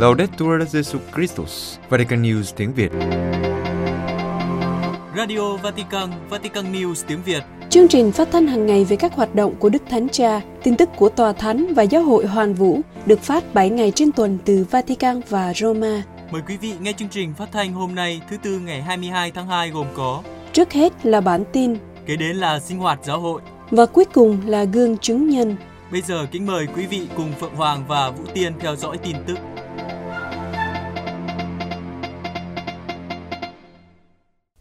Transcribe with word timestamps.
Laudetur 0.00 0.62
Jesu 0.72 0.98
Christus, 1.14 1.78
Vatican 1.88 2.22
News 2.22 2.52
tiếng 2.56 2.74
Việt. 2.74 2.92
Radio 5.16 5.56
Vatican, 5.56 6.10
Vatican 6.28 6.72
News 6.72 6.94
tiếng 7.06 7.22
Việt. 7.22 7.42
Chương 7.70 7.88
trình 7.88 8.12
phát 8.12 8.28
thanh 8.32 8.46
hàng 8.46 8.66
ngày 8.66 8.84
về 8.84 8.96
các 8.96 9.14
hoạt 9.14 9.34
động 9.34 9.54
của 9.58 9.68
Đức 9.68 9.82
Thánh 9.90 10.08
Cha, 10.08 10.40
tin 10.62 10.76
tức 10.76 10.88
của 10.96 11.08
Tòa 11.08 11.32
Thánh 11.32 11.74
và 11.74 11.82
Giáo 11.82 12.02
hội 12.02 12.26
Hoàn 12.26 12.54
Vũ 12.54 12.80
được 13.06 13.20
phát 13.20 13.54
7 13.54 13.70
ngày 13.70 13.92
trên 13.94 14.12
tuần 14.12 14.38
từ 14.44 14.66
Vatican 14.70 15.20
và 15.28 15.52
Roma. 15.54 16.02
Mời 16.30 16.42
quý 16.48 16.56
vị 16.56 16.72
nghe 16.80 16.92
chương 16.92 17.08
trình 17.08 17.34
phát 17.34 17.48
thanh 17.52 17.72
hôm 17.72 17.94
nay 17.94 18.20
thứ 18.30 18.36
tư 18.42 18.58
ngày 18.58 18.82
22 18.82 19.30
tháng 19.30 19.46
2 19.46 19.70
gồm 19.70 19.86
có 19.94 20.22
Trước 20.52 20.72
hết 20.72 21.06
là 21.06 21.20
bản 21.20 21.44
tin 21.52 21.76
Kế 22.06 22.16
đến 22.16 22.36
là 22.36 22.60
sinh 22.60 22.78
hoạt 22.78 22.98
giáo 23.04 23.20
hội 23.20 23.40
và 23.70 23.86
cuối 23.86 24.04
cùng 24.04 24.38
là 24.46 24.64
gương 24.64 24.98
chứng 24.98 25.30
nhân. 25.30 25.56
Bây 25.92 26.00
giờ 26.00 26.26
kính 26.30 26.46
mời 26.46 26.66
quý 26.76 26.86
vị 26.86 27.08
cùng 27.16 27.32
Phượng 27.40 27.54
Hoàng 27.54 27.84
và 27.88 28.10
Vũ 28.10 28.24
Tiên 28.34 28.52
theo 28.60 28.76
dõi 28.76 28.98
tin 28.98 29.16
tức. 29.26 29.38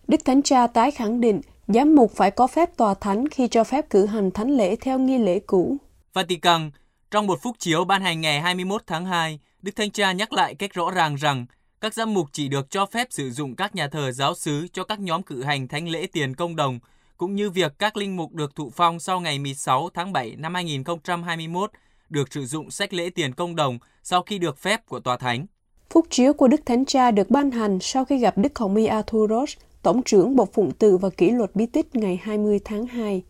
Đức 0.09 0.25
Thánh 0.25 0.41
Cha 0.41 0.67
tái 0.67 0.91
khẳng 0.91 1.21
định 1.21 1.41
giám 1.67 1.95
mục 1.95 2.11
phải 2.15 2.31
có 2.31 2.47
phép 2.47 2.77
tòa 2.77 2.93
thánh 2.93 3.29
khi 3.29 3.47
cho 3.47 3.63
phép 3.63 3.89
cử 3.89 4.05
hành 4.05 4.31
thánh 4.31 4.51
lễ 4.51 4.75
theo 4.75 4.99
nghi 4.99 5.17
lễ 5.17 5.39
cũ. 5.39 5.77
Vatican, 6.13 6.71
trong 7.11 7.27
một 7.27 7.41
phúc 7.41 7.55
chiếu 7.59 7.85
ban 7.85 8.01
hành 8.01 8.21
ngày 8.21 8.41
21 8.41 8.81
tháng 8.87 9.05
2, 9.05 9.39
Đức 9.61 9.71
Thánh 9.75 9.91
Cha 9.91 10.11
nhắc 10.11 10.33
lại 10.33 10.55
cách 10.55 10.73
rõ 10.73 10.91
ràng 10.91 11.15
rằng 11.15 11.45
các 11.81 11.93
giám 11.93 12.13
mục 12.13 12.27
chỉ 12.31 12.47
được 12.47 12.69
cho 12.69 12.85
phép 12.85 13.07
sử 13.09 13.31
dụng 13.31 13.55
các 13.55 13.75
nhà 13.75 13.87
thờ 13.87 14.11
giáo 14.11 14.35
xứ 14.35 14.67
cho 14.73 14.83
các 14.83 14.99
nhóm 14.99 15.23
cử 15.23 15.43
hành 15.43 15.67
thánh 15.67 15.89
lễ 15.89 16.07
tiền 16.13 16.35
công 16.35 16.55
đồng, 16.55 16.79
cũng 17.17 17.35
như 17.35 17.49
việc 17.49 17.73
các 17.79 17.97
linh 17.97 18.15
mục 18.15 18.33
được 18.33 18.55
thụ 18.55 18.71
phong 18.75 18.99
sau 18.99 19.19
ngày 19.19 19.39
16 19.39 19.89
tháng 19.93 20.13
7 20.13 20.35
năm 20.35 20.53
2021 20.53 21.71
được 22.09 22.33
sử 22.33 22.45
dụng 22.45 22.71
sách 22.71 22.93
lễ 22.93 23.09
tiền 23.09 23.33
công 23.33 23.55
đồng 23.55 23.79
sau 24.03 24.21
khi 24.21 24.37
được 24.37 24.57
phép 24.57 24.85
của 24.85 24.99
Tòa 24.99 25.17
Thánh. 25.17 25.45
Phúc 25.89 26.07
chiếu 26.09 26.33
của 26.33 26.47
Đức 26.47 26.61
Thánh 26.65 26.85
Cha 26.85 27.11
được 27.11 27.29
ban 27.29 27.51
hành 27.51 27.79
sau 27.81 28.05
khi 28.05 28.17
gặp 28.17 28.37
Đức 28.37 28.59
Hồng 28.59 28.75
Y 28.75 28.85
Arthuros, 28.85 29.55
Tổng 29.83 30.03
trưởng 30.03 30.35
Bộ 30.35 30.45
Phụng 30.45 30.71
tự 30.71 30.97
và 30.97 31.09
Kỷ 31.09 31.29
luật 31.29 31.55
Bí 31.55 31.65
tích 31.65 31.95
ngày 31.95 32.19
20 32.23 32.59
tháng 32.65 32.85
2. 32.85 33.23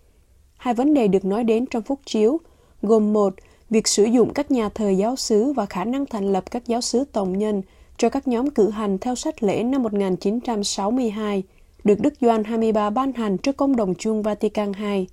Hai 0.57 0.73
vấn 0.73 0.93
đề 0.93 1.07
được 1.07 1.25
nói 1.25 1.43
đến 1.43 1.65
trong 1.65 1.83
phúc 1.83 1.99
chiếu 2.05 2.39
gồm 2.81 3.13
một, 3.13 3.33
việc 3.69 3.87
sử 3.87 4.03
dụng 4.03 4.33
các 4.33 4.51
nhà 4.51 4.69
thờ 4.69 4.89
giáo 4.89 5.15
xứ 5.15 5.53
và 5.53 5.65
khả 5.65 5.83
năng 5.83 6.05
thành 6.05 6.33
lập 6.33 6.51
các 6.51 6.67
giáo 6.67 6.81
xứ 6.81 7.03
tổng 7.11 7.37
nhân 7.37 7.61
cho 7.97 8.09
các 8.09 8.27
nhóm 8.27 8.49
cử 8.49 8.69
hành 8.69 8.97
theo 8.97 9.15
sách 9.15 9.43
lễ 9.43 9.63
năm 9.63 9.83
1962, 9.83 11.43
được 11.83 11.99
Đức 11.99 12.13
Doan 12.21 12.43
23 12.43 12.89
ban 12.89 13.13
hành 13.13 13.37
trước 13.37 13.57
công 13.57 13.75
đồng 13.75 13.95
chuông 13.95 14.23
Vatican 14.23 14.71
II. 14.73 15.07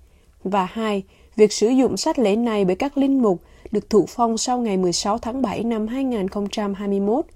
Và 0.44 0.64
hai, 0.64 1.02
việc 1.36 1.52
sử 1.52 1.68
dụng 1.68 1.96
sách 1.96 2.18
lễ 2.18 2.36
này 2.36 2.64
bởi 2.64 2.76
các 2.76 2.98
linh 2.98 3.22
mục 3.22 3.40
được 3.70 3.90
thụ 3.90 4.04
phong 4.08 4.38
sau 4.38 4.60
ngày 4.60 4.76
16 4.76 5.18
tháng 5.18 5.42
7 5.42 5.64
năm 5.64 5.86
2021 5.86 7.26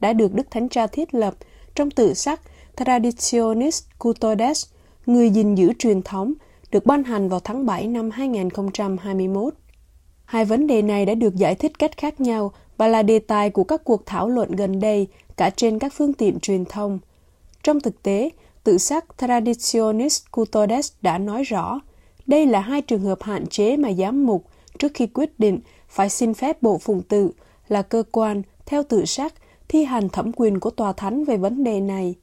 đã 0.00 0.12
được 0.12 0.34
Đức 0.34 0.50
Thánh 0.50 0.68
Cha 0.68 0.86
thiết 0.86 1.14
lập 1.14 1.34
trong 1.74 1.90
tự 1.90 2.14
sắc 2.14 2.40
Traditionis 2.76 3.82
Custodes, 3.98 4.66
người 5.06 5.30
gìn 5.30 5.54
giữ 5.54 5.72
truyền 5.78 6.02
thống, 6.02 6.32
được 6.70 6.86
ban 6.86 7.04
hành 7.04 7.28
vào 7.28 7.40
tháng 7.40 7.66
7 7.66 7.86
năm 7.88 8.10
2021. 8.10 9.54
Hai 10.24 10.44
vấn 10.44 10.66
đề 10.66 10.82
này 10.82 11.06
đã 11.06 11.14
được 11.14 11.36
giải 11.36 11.54
thích 11.54 11.78
cách 11.78 11.96
khác 11.96 12.20
nhau 12.20 12.52
và 12.76 12.88
là 12.88 13.02
đề 13.02 13.18
tài 13.18 13.50
của 13.50 13.64
các 13.64 13.84
cuộc 13.84 14.06
thảo 14.06 14.28
luận 14.28 14.52
gần 14.52 14.80
đây 14.80 15.06
cả 15.36 15.50
trên 15.50 15.78
các 15.78 15.92
phương 15.96 16.12
tiện 16.12 16.40
truyền 16.40 16.64
thông. 16.64 16.98
Trong 17.62 17.80
thực 17.80 18.02
tế, 18.02 18.30
tự 18.64 18.78
sắc 18.78 19.04
Traditionis 19.18 20.22
Custodes 20.30 20.92
đã 21.02 21.18
nói 21.18 21.42
rõ, 21.42 21.80
đây 22.26 22.46
là 22.46 22.60
hai 22.60 22.82
trường 22.82 23.02
hợp 23.02 23.22
hạn 23.22 23.46
chế 23.46 23.76
mà 23.76 23.92
giám 23.92 24.26
mục 24.26 24.44
trước 24.78 24.92
khi 24.94 25.06
quyết 25.06 25.40
định 25.40 25.60
phải 25.88 26.08
xin 26.08 26.34
phép 26.34 26.62
bộ 26.62 26.78
phụng 26.78 27.02
tự 27.02 27.30
là 27.68 27.82
cơ 27.82 28.02
quan 28.12 28.42
theo 28.66 28.82
tự 28.82 29.04
sắc 29.04 29.34
thi 29.68 29.84
hành 29.84 30.08
thẩm 30.08 30.32
quyền 30.36 30.60
của 30.60 30.70
tòa 30.70 30.92
thánh 30.92 31.24
về 31.24 31.36
vấn 31.36 31.64
đề 31.64 31.80
này. 31.80 32.14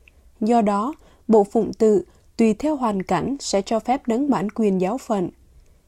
Do 0.41 0.61
đó, 0.61 0.93
bộ 1.27 1.43
phụng 1.43 1.73
tự 1.73 2.03
tùy 2.37 2.53
theo 2.53 2.75
hoàn 2.75 3.03
cảnh 3.03 3.35
sẽ 3.39 3.61
cho 3.61 3.79
phép 3.79 4.07
đấng 4.07 4.29
bản 4.29 4.49
quyền 4.49 4.81
giáo 4.81 4.97
phận. 4.97 5.29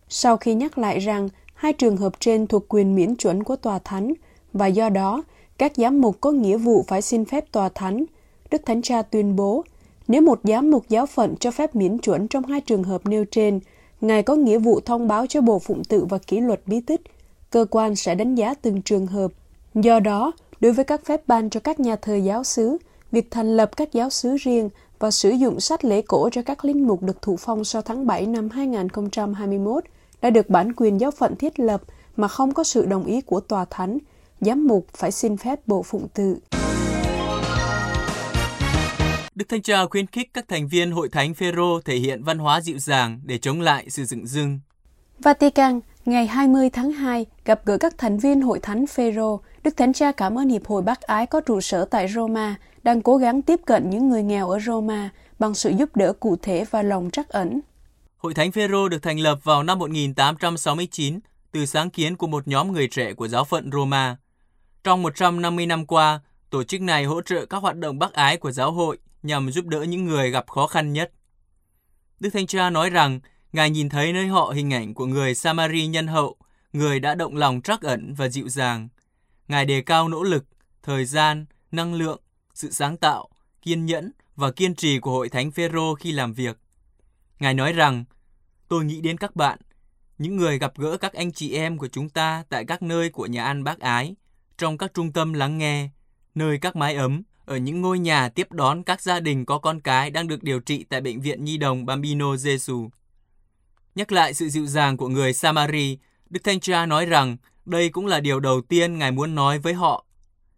Sau 0.10 0.38
khi 0.38 0.54
nhắc 0.54 0.78
lại 0.78 1.00
rằng 1.00 1.30
hai 1.54 1.74
trường 1.74 1.98
hợp 1.98 2.20
trên 2.20 2.48
thuộc 2.48 2.66
quyền 2.70 2.96
miễn 2.96 3.16
chuẩn 3.16 3.44
của 3.44 3.56
tòa 3.56 3.80
thánh 3.80 4.14
và 4.54 4.68
do 4.68 4.90
đó 4.90 5.24
các 5.58 5.72
giám 5.76 6.02
mục 6.02 6.22
có 6.22 6.32
nghĩa 6.32 6.58
vụ 6.58 6.84
phải 6.88 7.02
xin 7.02 7.26
phép 7.26 7.52
tòa 7.52 7.70
thánh, 7.70 8.06
Đức 8.52 8.62
Thánh 8.66 8.82
Cha 8.82 9.02
tuyên 9.02 9.36
bố 9.36 9.64
nếu 10.08 10.22
một 10.22 10.40
giám 10.44 10.72
mục 10.72 10.90
giáo 10.90 11.06
phận 11.06 11.36
cho 11.40 11.52
phép 11.52 11.76
miễn 11.76 11.98
chuẩn 11.98 12.28
trong 12.28 12.46
hai 12.46 12.62
trường 12.62 12.84
hợp 12.84 13.06
nêu 13.06 13.26
trên, 13.26 13.60
Ngài 14.02 14.24
có 14.24 14.36
nghĩa 14.36 14.58
vụ 14.58 14.80
thông 14.80 15.08
báo 15.08 15.28
cho 15.28 15.42
Bộ 15.42 15.60
Phụng 15.60 15.84
tự 15.84 16.06
và 16.06 16.18
Kỷ 16.18 16.40
luật 16.40 16.62
bí 16.66 16.82
tích. 16.82 17.02
Cơ 17.50 17.66
quan 17.72 17.96
sẽ 17.96 18.16
đánh 18.16 18.36
giá 18.36 18.54
từng 18.54 18.82
trường 18.82 19.08
hợp. 19.08 19.32
Do 19.74 20.00
đó, 20.00 20.32
đối 20.60 20.72
với 20.72 20.86
các 20.86 21.06
phép 21.06 21.22
ban 21.28 21.50
cho 21.50 21.60
các 21.60 21.80
nhà 21.80 21.96
thờ 21.96 22.16
giáo 22.16 22.44
xứ, 22.44 22.78
việc 23.12 23.32
thành 23.32 23.58
lập 23.58 23.78
các 23.78 23.94
giáo 23.94 24.10
xứ 24.10 24.36
riêng 24.40 24.70
và 25.00 25.12
sử 25.12 25.30
dụng 25.30 25.60
sách 25.60 25.86
lễ 25.86 26.02
cổ 26.02 26.30
cho 26.32 26.42
các 26.42 26.66
linh 26.66 26.88
mục 26.88 27.04
được 27.04 27.22
thụ 27.22 27.38
phong 27.38 27.64
sau 27.64 27.82
tháng 27.82 28.08
7 28.08 28.26
năm 28.26 28.50
2021 28.50 29.84
đã 30.22 30.30
được 30.30 30.50
bản 30.50 30.74
quyền 30.76 31.00
giáo 31.00 31.12
phận 31.12 31.36
thiết 31.36 31.60
lập 31.60 31.82
mà 32.16 32.28
không 32.28 32.54
có 32.54 32.64
sự 32.64 32.86
đồng 32.86 33.06
ý 33.06 33.22
của 33.22 33.40
tòa 33.40 33.66
thánh, 33.66 33.98
giám 34.42 34.68
mục 34.68 34.88
phải 34.94 35.12
xin 35.12 35.38
phép 35.38 35.68
bộ 35.68 35.84
phụng 35.84 36.08
tự. 36.14 36.38
Đức 39.36 39.46
Thanh 39.50 39.62
Cha 39.62 39.86
khuyến 39.86 40.08
khích 40.08 40.34
các 40.34 40.48
thành 40.48 40.68
viên 40.68 40.92
Hội 40.92 41.10
Thánh 41.10 41.34
Phêrô 41.34 41.82
thể 41.82 41.96
hiện 41.96 42.24
văn 42.24 42.38
hóa 42.38 42.62
dịu 42.62 42.80
dàng 42.80 43.22
để 43.26 43.38
chống 43.38 43.62
lại 43.62 43.86
sự 43.90 44.06
dựng 44.06 44.28
dưng. 44.28 44.60
Vatican, 45.20 45.80
ngày 46.06 46.28
20 46.28 46.70
tháng 46.70 46.92
2, 46.92 47.26
gặp 47.46 47.66
gỡ 47.66 47.78
các 47.78 47.98
thành 47.98 48.18
viên 48.18 48.42
Hội 48.42 48.60
Thánh 48.60 48.88
Phêrô, 48.88 49.40
Đức 49.64 49.78
Thánh 49.78 49.94
Cha 49.94 50.12
cảm 50.12 50.40
ơn 50.40 50.50
Hiệp 50.50 50.66
hội 50.66 50.82
Bác 50.82 51.02
Ái 51.02 51.26
có 51.26 51.42
trụ 51.42 51.62
sở 51.62 51.86
tại 51.86 52.08
Roma, 52.08 52.56
đang 52.84 53.02
cố 53.02 53.18
gắng 53.18 53.42
tiếp 53.42 53.60
cận 53.66 53.90
những 53.90 54.10
người 54.10 54.24
nghèo 54.24 54.50
ở 54.50 54.60
Roma 54.60 55.10
bằng 55.40 55.54
sự 55.54 55.70
giúp 55.70 55.96
đỡ 55.96 56.14
cụ 56.14 56.36
thể 56.42 56.66
và 56.72 56.82
lòng 56.82 57.10
trắc 57.12 57.30
ẩn. 57.30 57.60
Hội 58.18 58.34
Thánh 58.34 58.52
Phêrô 58.52 58.90
được 58.90 59.04
thành 59.04 59.20
lập 59.20 59.40
vào 59.44 59.64
năm 59.64 59.80
1869 59.80 61.20
từ 61.52 61.66
sáng 61.66 61.90
kiến 61.90 62.16
của 62.16 62.28
một 62.28 62.48
nhóm 62.48 62.72
người 62.72 62.88
trẻ 62.88 63.14
của 63.14 63.28
giáo 63.28 63.44
phận 63.44 63.72
Roma. 63.72 64.18
Trong 64.84 65.02
150 65.02 65.66
năm 65.66 65.86
qua, 65.86 66.20
tổ 66.50 66.64
chức 66.64 66.82
này 66.82 67.06
hỗ 67.06 67.22
trợ 67.22 67.46
các 67.46 67.58
hoạt 67.58 67.78
động 67.78 68.00
bác 68.00 68.14
ái 68.14 68.38
của 68.38 68.52
giáo 68.52 68.72
hội 68.72 68.98
nhằm 69.24 69.52
giúp 69.52 69.66
đỡ 69.66 69.84
những 69.84 70.06
người 70.06 70.32
gặp 70.32 70.50
khó 70.50 70.68
khăn 70.68 70.94
nhất. 70.94 71.12
Đức 72.20 72.30
Thánh 72.30 72.48
Cha 72.48 72.70
nói 72.70 72.90
rằng, 72.90 73.20
Ngài 73.54 73.70
nhìn 73.70 73.90
thấy 73.90 74.14
nơi 74.14 74.28
họ 74.28 74.52
hình 74.56 74.74
ảnh 74.74 74.94
của 74.94 75.06
người 75.06 75.36
Samari 75.36 75.88
nhân 75.88 76.08
hậu, 76.08 76.36
người 76.74 77.00
đã 77.00 77.16
động 77.16 77.36
lòng 77.36 77.62
trắc 77.62 77.82
ẩn 77.82 78.14
và 78.18 78.30
dịu 78.30 78.50
dàng. 78.50 78.90
Ngài 79.48 79.66
đề 79.66 79.82
cao 79.82 80.10
nỗ 80.10 80.24
lực, 80.24 80.46
thời 80.84 81.06
gian, 81.06 81.46
năng 81.72 81.94
lượng, 81.94 82.22
sự 82.54 82.72
sáng 82.72 82.98
tạo, 82.98 83.30
kiên 83.62 83.86
nhẫn 83.86 84.12
và 84.36 84.52
kiên 84.52 84.76
trì 84.76 85.00
của 85.00 85.12
Hội 85.12 85.30
Thánh 85.30 85.52
Phêrô 85.52 85.96
khi 85.96 86.12
làm 86.12 86.34
việc. 86.34 86.60
Ngài 87.40 87.54
nói 87.54 87.74
rằng, 87.74 88.04
tôi 88.68 88.86
nghĩ 88.86 89.02
đến 89.02 89.18
các 89.18 89.36
bạn, 89.36 89.60
những 90.18 90.38
người 90.38 90.60
gặp 90.60 90.74
gỡ 90.78 90.98
các 90.98 91.14
anh 91.14 91.32
chị 91.32 91.54
em 91.54 91.78
của 91.78 91.88
chúng 91.88 92.10
ta 92.10 92.44
tại 92.50 92.66
các 92.66 92.82
nơi 92.82 93.10
của 93.10 93.26
nhà 93.26 93.44
ăn 93.44 93.64
bác 93.64 93.80
ái, 93.80 94.16
trong 94.58 94.78
các 94.78 94.94
trung 94.94 95.12
tâm 95.12 95.34
lắng 95.34 95.58
nghe, 95.58 95.90
nơi 96.36 96.58
các 96.58 96.76
mái 96.76 96.96
ấm, 96.96 97.24
ở 97.46 97.58
những 97.58 97.82
ngôi 97.82 98.00
nhà 98.00 98.30
tiếp 98.30 98.52
đón 98.52 98.84
các 98.84 99.02
gia 99.02 99.20
đình 99.20 99.46
có 99.46 99.58
con 99.58 99.80
cái 99.82 100.12
đang 100.12 100.28
được 100.28 100.44
điều 100.44 100.60
trị 100.60 100.86
tại 100.90 101.02
Bệnh 101.02 101.22
viện 101.22 101.46
Nhi 101.46 101.58
đồng 101.58 101.86
Bambino 101.86 102.36
Gesù. 102.36 102.90
Nhắc 103.96 104.12
lại 104.12 104.34
sự 104.34 104.50
dịu 104.50 104.66
dàng 104.66 104.98
của 104.98 105.08
người 105.08 105.34
Samari, 105.34 105.98
Đức 106.30 106.40
Thanh 106.44 106.60
Cha 106.60 106.86
nói 106.86 107.06
rằng 107.06 107.38
đây 107.66 107.90
cũng 107.90 108.06
là 108.06 108.20
điều 108.20 108.40
đầu 108.40 108.62
tiên 108.62 108.98
Ngài 108.98 109.12
muốn 109.12 109.36
nói 109.36 109.60
với 109.60 109.74
họ. 109.74 110.06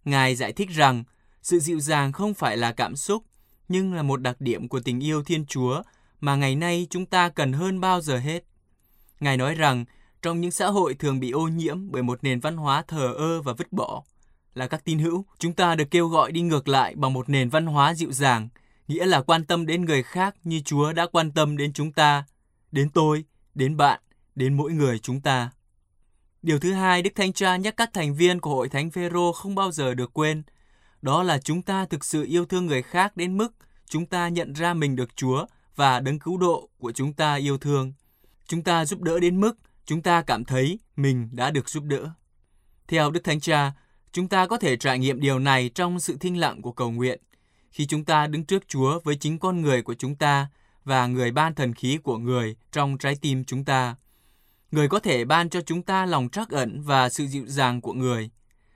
Ngài 0.06 0.36
giải 0.36 0.54
thích 0.54 0.70
rằng 0.70 1.04
sự 1.42 1.60
dịu 1.60 1.80
dàng 1.80 2.12
không 2.12 2.34
phải 2.34 2.58
là 2.58 2.72
cảm 2.72 2.96
xúc, 2.96 3.24
nhưng 3.68 3.94
là 3.94 4.04
một 4.04 4.22
đặc 4.22 4.36
điểm 4.42 4.68
của 4.68 4.80
tình 4.80 5.04
yêu 5.04 5.24
Thiên 5.24 5.46
Chúa 5.46 5.82
mà 6.20 6.36
ngày 6.36 6.56
nay 6.56 6.88
chúng 6.90 7.06
ta 7.06 7.30
cần 7.30 7.54
hơn 7.54 7.80
bao 7.80 8.02
giờ 8.02 8.18
hết. 8.18 8.44
Ngài 9.20 9.38
nói 9.38 9.56
rằng 9.56 9.86
trong 10.22 10.42
những 10.42 10.52
xã 10.52 10.68
hội 10.68 10.94
thường 10.94 11.20
bị 11.20 11.32
ô 11.32 11.48
nhiễm 11.48 11.92
bởi 11.92 12.04
một 12.04 12.24
nền 12.24 12.40
văn 12.40 12.58
hóa 12.58 12.84
thờ 12.88 13.14
ơ 13.18 13.42
và 13.42 13.54
vứt 13.54 13.72
bỏ, 13.72 14.04
là 14.54 14.68
các 14.68 14.86
tín 14.86 15.00
hữu, 15.00 15.26
chúng 15.40 15.54
ta 15.54 15.76
được 15.76 15.92
kêu 15.92 16.08
gọi 16.08 16.32
đi 16.32 16.42
ngược 16.42 16.68
lại 16.68 16.96
bằng 16.96 17.14
một 17.14 17.30
nền 17.30 17.50
văn 17.50 17.66
hóa 17.66 17.94
dịu 17.94 18.12
dàng, 18.12 18.50
nghĩa 18.88 19.06
là 19.06 19.22
quan 19.22 19.46
tâm 19.46 19.66
đến 19.66 19.86
người 19.86 20.04
khác 20.04 20.36
như 20.44 20.62
Chúa 20.66 20.94
đã 20.94 21.08
quan 21.12 21.32
tâm 21.32 21.58
đến 21.58 21.74
chúng 21.74 21.92
ta, 21.92 22.24
đến 22.72 22.90
tôi, 22.90 23.26
đến 23.56 23.78
bạn, 23.78 24.02
đến 24.36 24.58
mỗi 24.58 24.72
người 24.72 25.00
chúng 25.00 25.22
ta. 25.22 25.52
Điều 26.42 26.60
thứ 26.60 26.74
hai, 26.74 27.02
Đức 27.02 27.12
Thánh 27.16 27.34
Cha 27.34 27.56
nhắc 27.56 27.78
các 27.78 27.90
thành 27.94 28.16
viên 28.16 28.40
của 28.40 28.56
Hội 28.56 28.70
Thánh 28.70 28.92
Phêrô 28.92 29.32
không 29.32 29.56
bao 29.56 29.72
giờ 29.72 29.94
được 29.94 30.14
quên, 30.14 30.44
đó 31.02 31.24
là 31.24 31.40
chúng 31.40 31.62
ta 31.62 31.86
thực 31.86 32.06
sự 32.06 32.24
yêu 32.24 32.46
thương 32.46 32.66
người 32.66 32.82
khác 32.82 33.18
đến 33.18 33.38
mức 33.38 33.54
chúng 33.86 34.06
ta 34.06 34.28
nhận 34.28 34.54
ra 34.54 34.74
mình 34.74 34.96
được 34.96 35.16
Chúa 35.16 35.46
và 35.76 36.00
đấng 36.00 36.20
cứu 36.20 36.38
độ 36.38 36.70
của 36.78 36.92
chúng 36.92 37.14
ta 37.14 37.36
yêu 37.36 37.58
thương. 37.58 37.94
Chúng 38.48 38.64
ta 38.64 38.86
giúp 38.86 39.02
đỡ 39.02 39.20
đến 39.20 39.42
mức 39.42 39.58
chúng 39.86 40.02
ta 40.02 40.22
cảm 40.22 40.46
thấy 40.46 40.80
mình 40.96 41.30
đã 41.32 41.52
được 41.52 41.70
giúp 41.70 41.84
đỡ. 41.84 42.10
Theo 42.88 43.12
Đức 43.12 43.24
Thánh 43.24 43.40
Cha, 43.40 43.72
chúng 44.12 44.28
ta 44.28 44.48
có 44.48 44.58
thể 44.58 44.78
trải 44.78 45.00
nghiệm 45.00 45.20
điều 45.20 45.40
này 45.40 45.70
trong 45.70 46.00
sự 46.00 46.18
thinh 46.20 46.40
lặng 46.40 46.62
của 46.62 46.72
cầu 46.72 46.92
nguyện. 46.92 47.22
Khi 47.72 47.86
chúng 47.86 48.06
ta 48.06 48.28
đứng 48.28 48.46
trước 48.46 48.68
Chúa 48.68 49.00
với 49.04 49.16
chính 49.16 49.40
con 49.40 49.62
người 49.62 49.82
của 49.82 49.94
chúng 49.94 50.16
ta 50.16 50.48
và 50.84 51.08
người 51.08 51.32
ban 51.32 51.56
thần 51.56 51.74
khí 51.74 51.98
của 52.04 52.18
người 52.18 52.56
trong 52.72 52.98
trái 52.98 53.16
tim 53.22 53.44
chúng 53.44 53.66
ta. 53.66 53.96
Người 54.72 54.88
có 54.88 55.00
thể 55.00 55.26
ban 55.26 55.50
cho 55.50 55.62
chúng 55.62 55.84
ta 55.84 56.06
lòng 56.06 56.30
trắc 56.30 56.50
ẩn 56.50 56.82
và 56.82 57.10
sự 57.10 57.28
dịu 57.28 57.46
dàng 57.48 57.82
của 57.82 57.94
người. 57.94 58.30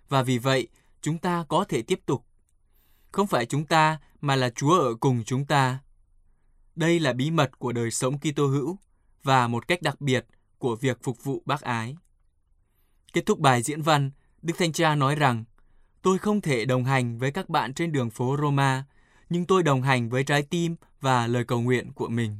Và 0.09 0.23
vì 0.23 0.37
vậy, 0.37 0.67
chúng 1.01 1.17
ta 1.17 1.45
có 1.49 1.65
thể 1.69 1.81
tiếp 1.81 1.99
tục. 2.05 2.25
Không 3.11 3.27
phải 3.27 3.45
chúng 3.45 3.65
ta 3.65 3.99
mà 4.21 4.35
là 4.35 4.49
Chúa 4.49 4.79
ở 4.79 4.95
cùng 4.95 5.23
chúng 5.25 5.45
ta. 5.45 5.79
Đây 6.75 6.99
là 6.99 7.13
bí 7.13 7.31
mật 7.31 7.59
của 7.59 7.71
đời 7.71 7.91
sống 7.91 8.19
Kitô 8.19 8.47
hữu 8.47 8.77
và 9.23 9.47
một 9.47 9.67
cách 9.67 9.81
đặc 9.81 10.01
biệt 10.01 10.25
của 10.57 10.75
việc 10.75 11.03
phục 11.03 11.23
vụ 11.23 11.41
bác 11.45 11.61
ái. 11.61 11.95
Kết 13.13 13.25
thúc 13.25 13.39
bài 13.39 13.61
diễn 13.61 13.81
văn, 13.81 14.11
Đức 14.41 14.53
Thanh 14.57 14.71
Cha 14.71 14.95
nói 14.95 15.15
rằng, 15.15 15.43
tôi 16.01 16.17
không 16.17 16.41
thể 16.41 16.65
đồng 16.65 16.85
hành 16.85 17.17
với 17.17 17.31
các 17.31 17.49
bạn 17.49 17.73
trên 17.73 17.91
đường 17.91 18.09
phố 18.09 18.37
Roma, 18.41 18.83
nhưng 19.29 19.45
tôi 19.45 19.63
đồng 19.63 19.81
hành 19.81 20.09
với 20.09 20.23
trái 20.23 20.41
tim 20.41 20.75
và 21.01 21.27
lời 21.27 21.43
cầu 21.43 21.61
nguyện 21.61 21.91
của 21.93 22.07
mình. 22.07 22.37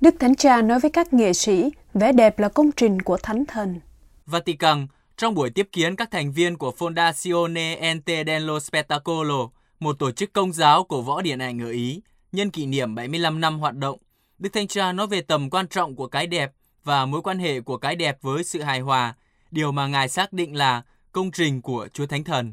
Đức 0.00 0.14
Thánh 0.20 0.34
Cha 0.34 0.62
nói 0.62 0.80
với 0.80 0.90
các 0.90 1.12
nghệ 1.12 1.32
sĩ, 1.32 1.70
vẻ 1.94 2.12
đẹp 2.12 2.38
là 2.38 2.48
công 2.48 2.70
trình 2.72 3.02
của 3.02 3.16
Thánh 3.16 3.44
Thần. 3.46 3.80
Vatican, 4.26 4.86
trong 5.16 5.34
buổi 5.34 5.50
tiếp 5.50 5.68
kiến 5.72 5.96
các 5.96 6.10
thành 6.10 6.32
viên 6.32 6.56
của 6.56 6.72
Fondazione 6.78 7.78
Ente 7.80 8.24
dello 8.24 8.60
Spettacolo, 8.60 9.48
một 9.80 9.98
tổ 9.98 10.10
chức 10.10 10.32
công 10.32 10.52
giáo 10.52 10.84
của 10.84 11.02
võ 11.02 11.22
điện 11.22 11.38
ảnh 11.38 11.62
ở 11.62 11.70
Ý, 11.70 12.02
nhân 12.32 12.50
kỷ 12.50 12.66
niệm 12.66 12.94
75 12.94 13.40
năm 13.40 13.58
hoạt 13.58 13.76
động, 13.76 13.98
Đức 14.38 14.50
Thanh 14.52 14.68
Cha 14.68 14.92
nói 14.92 15.06
về 15.06 15.20
tầm 15.20 15.50
quan 15.50 15.68
trọng 15.68 15.96
của 15.96 16.06
cái 16.06 16.26
đẹp 16.26 16.52
và 16.84 17.06
mối 17.06 17.22
quan 17.22 17.38
hệ 17.38 17.60
của 17.60 17.76
cái 17.76 17.96
đẹp 17.96 18.18
với 18.22 18.44
sự 18.44 18.62
hài 18.62 18.80
hòa, 18.80 19.14
điều 19.50 19.72
mà 19.72 19.86
Ngài 19.86 20.08
xác 20.08 20.32
định 20.32 20.56
là 20.56 20.82
công 21.12 21.30
trình 21.30 21.62
của 21.62 21.88
Chúa 21.92 22.06
Thánh 22.06 22.24
Thần. 22.24 22.52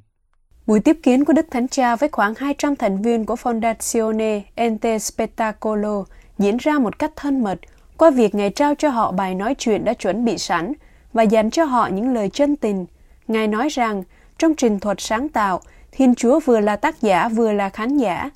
Buổi 0.68 0.80
tiếp 0.80 1.00
kiến 1.04 1.26
của 1.26 1.34
Đức 1.34 1.46
Thánh 1.52 1.68
Cha 1.68 1.96
với 1.96 2.10
khoảng 2.10 2.34
200 2.38 2.76
thành 2.76 3.02
viên 3.02 3.26
của 3.26 3.36
Fondazione 3.36 4.42
Ente 4.56 5.00
Spettacolo 5.00 6.04
diễn 6.38 6.58
ra 6.58 6.80
một 6.80 7.00
cách 7.00 7.12
thân 7.16 7.44
mật 7.44 7.60
qua 7.98 8.10
việc 8.10 8.36
Ngài 8.36 8.50
trao 8.50 8.76
cho 8.76 8.90
họ 8.90 9.12
bài 9.12 9.36
nói 9.36 9.56
chuyện 9.56 9.86
đã 9.86 9.94
chuẩn 9.94 10.26
bị 10.26 10.38
sẵn 10.38 10.74
và 11.14 11.24
dành 11.24 11.50
cho 11.50 11.64
họ 11.64 11.88
những 11.88 12.14
lời 12.14 12.30
chân 12.30 12.56
tình. 12.56 12.86
Ngài 13.28 13.48
nói 13.48 13.70
rằng, 13.70 14.04
trong 14.38 14.56
trình 14.56 14.80
thuật 14.80 14.98
sáng 15.02 15.30
tạo, 15.30 15.62
Thiên 15.92 16.16
Chúa 16.16 16.40
vừa 16.40 16.60
là 16.60 16.76
tác 16.76 17.02
giả 17.02 17.30
vừa 17.30 17.52
là 17.52 17.70
khán 17.70 17.98
giả. 17.98 18.30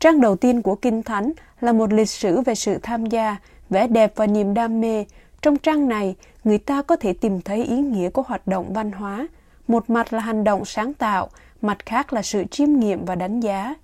Trang 0.00 0.20
đầu 0.20 0.36
tiên 0.36 0.62
của 0.62 0.74
Kinh 0.74 1.02
Thánh 1.02 1.32
là 1.60 1.72
một 1.72 1.92
lịch 1.92 2.08
sử 2.08 2.40
về 2.40 2.54
sự 2.54 2.78
tham 2.82 3.06
gia, 3.06 3.36
vẻ 3.70 3.86
đẹp 3.86 4.12
và 4.16 4.26
niềm 4.26 4.54
đam 4.54 4.80
mê. 4.80 5.04
Trong 5.42 5.56
trang 5.56 5.88
này, 5.88 6.16
người 6.44 6.58
ta 6.58 6.82
có 6.82 6.96
thể 6.96 7.12
tìm 7.12 7.40
thấy 7.40 7.64
ý 7.64 7.76
nghĩa 7.76 8.10
của 8.10 8.22
hoạt 8.26 8.46
động 8.46 8.72
văn 8.72 8.92
hóa. 8.92 9.26
Một 9.68 9.90
mặt 9.90 10.12
là 10.12 10.20
hành 10.20 10.44
động 10.44 10.64
sáng 10.64 10.94
tạo, 10.94 11.28
mặt 11.64 11.86
khác 11.86 12.12
là 12.12 12.22
sự 12.22 12.44
chiêm 12.50 12.72
nghiệm 12.72 13.04
và 13.04 13.14
đánh 13.14 13.40
giá. 13.40 13.74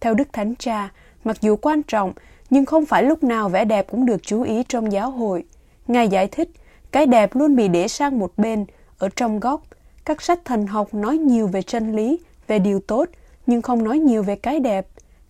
Theo 0.00 0.14
Đức 0.14 0.28
Thánh 0.32 0.54
Cha, 0.58 0.88
mặc 1.24 1.36
dù 1.40 1.56
quan 1.56 1.82
trọng, 1.82 2.12
nhưng 2.50 2.66
không 2.66 2.86
phải 2.86 3.02
lúc 3.02 3.24
nào 3.24 3.48
vẻ 3.48 3.64
đẹp 3.64 3.86
cũng 3.90 4.06
được 4.06 4.22
chú 4.22 4.42
ý 4.42 4.62
trong 4.68 4.92
giáo 4.92 5.10
hội. 5.10 5.44
Ngài 5.86 6.08
giải 6.08 6.26
thích, 6.26 6.50
cái 6.90 7.06
đẹp 7.06 7.36
luôn 7.36 7.56
bị 7.56 7.68
để 7.68 7.88
sang 7.88 8.18
một 8.18 8.32
bên, 8.36 8.66
ở 8.98 9.08
trong 9.16 9.40
góc. 9.40 9.62
Các 10.04 10.22
sách 10.22 10.44
thần 10.44 10.66
học 10.66 10.94
nói 10.94 11.18
nhiều 11.18 11.46
về 11.46 11.62
chân 11.62 11.96
lý, 11.96 12.18
về 12.46 12.58
điều 12.58 12.80
tốt, 12.80 13.08
nhưng 13.46 13.62
không 13.62 13.84
nói 13.84 13.98
nhiều 13.98 14.22
về 14.22 14.36
cái 14.36 14.60
đẹp. 14.60 14.86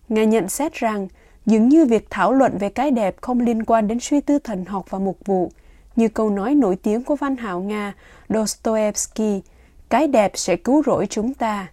Ngài 0.09 0.25
nhận 0.25 0.49
xét 0.49 0.73
rằng, 0.73 1.07
dường 1.45 1.69
như 1.69 1.85
việc 1.85 2.07
thảo 2.09 2.33
luận 2.33 2.57
về 2.57 2.69
cái 2.69 2.91
đẹp 2.91 3.15
không 3.21 3.39
liên 3.39 3.65
quan 3.65 3.87
đến 3.87 3.99
suy 3.99 4.21
tư 4.21 4.39
thần 4.39 4.65
học 4.65 4.85
và 4.89 4.99
mục 4.99 5.17
vụ, 5.25 5.51
như 5.95 6.07
câu 6.07 6.29
nói 6.29 6.55
nổi 6.55 6.75
tiếng 6.75 7.03
của 7.03 7.15
văn 7.15 7.35
hảo 7.35 7.59
Nga 7.61 7.93
Dostoevsky, 8.29 9.41
cái 9.89 10.07
đẹp 10.07 10.31
sẽ 10.35 10.55
cứu 10.55 10.83
rỗi 10.85 11.07
chúng 11.09 11.33
ta. 11.33 11.67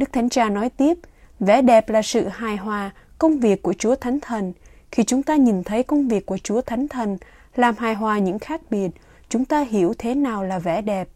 Đức 0.00 0.12
Thánh 0.12 0.28
Cha 0.28 0.48
nói 0.48 0.70
tiếp, 0.70 0.98
vẻ 1.40 1.62
đẹp 1.62 1.88
là 1.88 2.02
sự 2.02 2.28
hài 2.28 2.56
hòa, 2.56 2.90
công 3.18 3.38
việc 3.38 3.62
của 3.62 3.72
Chúa 3.72 3.94
Thánh 3.94 4.20
Thần. 4.20 4.52
Khi 4.92 5.04
chúng 5.04 5.22
ta 5.22 5.36
nhìn 5.36 5.64
thấy 5.64 5.82
công 5.82 6.08
việc 6.08 6.26
của 6.26 6.38
Chúa 6.38 6.60
Thánh 6.60 6.88
Thần 6.88 7.18
làm 7.56 7.74
hài 7.78 7.94
hòa 7.94 8.18
những 8.18 8.38
khác 8.38 8.60
biệt, 8.70 8.88
chúng 9.28 9.44
ta 9.44 9.60
hiểu 9.60 9.94
thế 9.98 10.14
nào 10.14 10.44
là 10.44 10.58
vẻ 10.58 10.82
đẹp. 10.82 11.08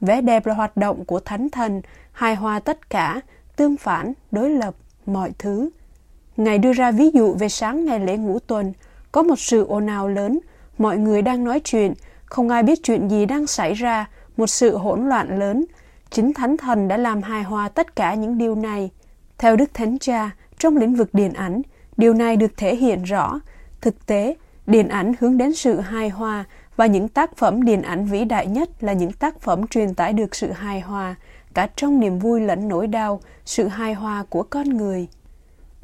Vẻ 0.00 0.20
đẹp 0.20 0.46
là 0.46 0.54
hoạt 0.54 0.76
động 0.76 1.04
của 1.04 1.20
Thánh 1.20 1.50
Thần, 1.50 1.82
hài 2.12 2.34
hòa 2.34 2.60
tất 2.60 2.90
cả, 2.90 3.20
tương 3.56 3.76
phản, 3.76 4.12
đối 4.30 4.50
lập, 4.50 4.74
mọi 5.06 5.30
thứ. 5.38 5.70
Ngài 6.36 6.58
đưa 6.58 6.72
ra 6.72 6.90
ví 6.90 7.10
dụ 7.10 7.34
về 7.34 7.48
sáng 7.48 7.84
ngày 7.84 8.00
lễ 8.00 8.16
ngũ 8.16 8.38
tuần, 8.38 8.72
có 9.12 9.22
một 9.22 9.38
sự 9.38 9.66
ồn 9.66 9.86
ào 9.86 10.08
lớn, 10.08 10.38
mọi 10.78 10.98
người 10.98 11.22
đang 11.22 11.44
nói 11.44 11.60
chuyện, 11.60 11.94
không 12.24 12.48
ai 12.48 12.62
biết 12.62 12.80
chuyện 12.82 13.08
gì 13.08 13.26
đang 13.26 13.46
xảy 13.46 13.74
ra, 13.74 14.08
một 14.36 14.46
sự 14.46 14.76
hỗn 14.76 15.08
loạn 15.08 15.38
lớn. 15.38 15.64
Chính 16.10 16.32
Thánh 16.32 16.56
Thần 16.56 16.88
đã 16.88 16.96
làm 16.96 17.22
hài 17.22 17.42
hòa 17.42 17.68
tất 17.68 17.96
cả 17.96 18.14
những 18.14 18.38
điều 18.38 18.54
này. 18.54 18.90
Theo 19.38 19.56
Đức 19.56 19.74
Thánh 19.74 19.98
Cha, 19.98 20.30
trong 20.58 20.76
lĩnh 20.76 20.94
vực 20.94 21.14
điện 21.14 21.32
ảnh, 21.32 21.62
điều 21.96 22.14
này 22.14 22.36
được 22.36 22.56
thể 22.56 22.76
hiện 22.76 23.02
rõ. 23.02 23.40
Thực 23.80 24.06
tế, 24.06 24.36
điện 24.66 24.88
ảnh 24.88 25.12
hướng 25.20 25.38
đến 25.38 25.54
sự 25.54 25.80
hài 25.80 26.08
hòa 26.08 26.44
và 26.76 26.86
những 26.86 27.08
tác 27.08 27.36
phẩm 27.36 27.62
điện 27.62 27.82
ảnh 27.82 28.04
vĩ 28.04 28.24
đại 28.24 28.46
nhất 28.46 28.70
là 28.80 28.92
những 28.92 29.12
tác 29.12 29.40
phẩm 29.40 29.66
truyền 29.66 29.94
tải 29.94 30.12
được 30.12 30.34
sự 30.34 30.52
hài 30.52 30.80
hòa, 30.80 31.14
cả 31.54 31.68
trong 31.76 32.00
niềm 32.00 32.18
vui 32.18 32.40
lẫn 32.40 32.68
nỗi 32.68 32.86
đau, 32.86 33.20
sự 33.44 33.68
hài 33.68 33.94
hòa 33.94 34.24
của 34.28 34.42
con 34.42 34.68
người. 34.68 35.08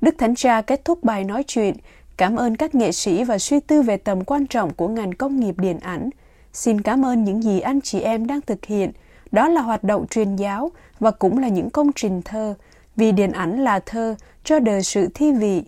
Đức 0.00 0.14
Thánh 0.18 0.34
Cha 0.34 0.60
kết 0.60 0.84
thúc 0.84 1.04
bài 1.04 1.24
nói 1.24 1.44
chuyện, 1.46 1.74
cảm 2.16 2.36
ơn 2.36 2.56
các 2.56 2.74
nghệ 2.74 2.92
sĩ 2.92 3.24
và 3.24 3.38
suy 3.38 3.60
tư 3.60 3.82
về 3.82 3.96
tầm 3.96 4.24
quan 4.24 4.46
trọng 4.46 4.74
của 4.74 4.88
ngành 4.88 5.12
công 5.12 5.40
nghiệp 5.40 5.54
điện 5.58 5.78
ảnh. 5.80 6.10
Xin 6.52 6.80
cảm 6.80 7.04
ơn 7.04 7.24
những 7.24 7.42
gì 7.42 7.60
anh 7.60 7.80
chị 7.80 8.00
em 8.00 8.26
đang 8.26 8.40
thực 8.40 8.64
hiện, 8.64 8.92
đó 9.32 9.48
là 9.48 9.60
hoạt 9.60 9.84
động 9.84 10.06
truyền 10.06 10.36
giáo 10.36 10.70
và 11.00 11.10
cũng 11.10 11.38
là 11.38 11.48
những 11.48 11.70
công 11.70 11.92
trình 11.92 12.22
thơ, 12.22 12.54
vì 12.96 13.12
điện 13.12 13.32
ảnh 13.32 13.64
là 13.64 13.80
thơ 13.86 14.14
cho 14.44 14.58
đời 14.58 14.82
sự 14.82 15.08
thi 15.14 15.32
vị. 15.32 15.62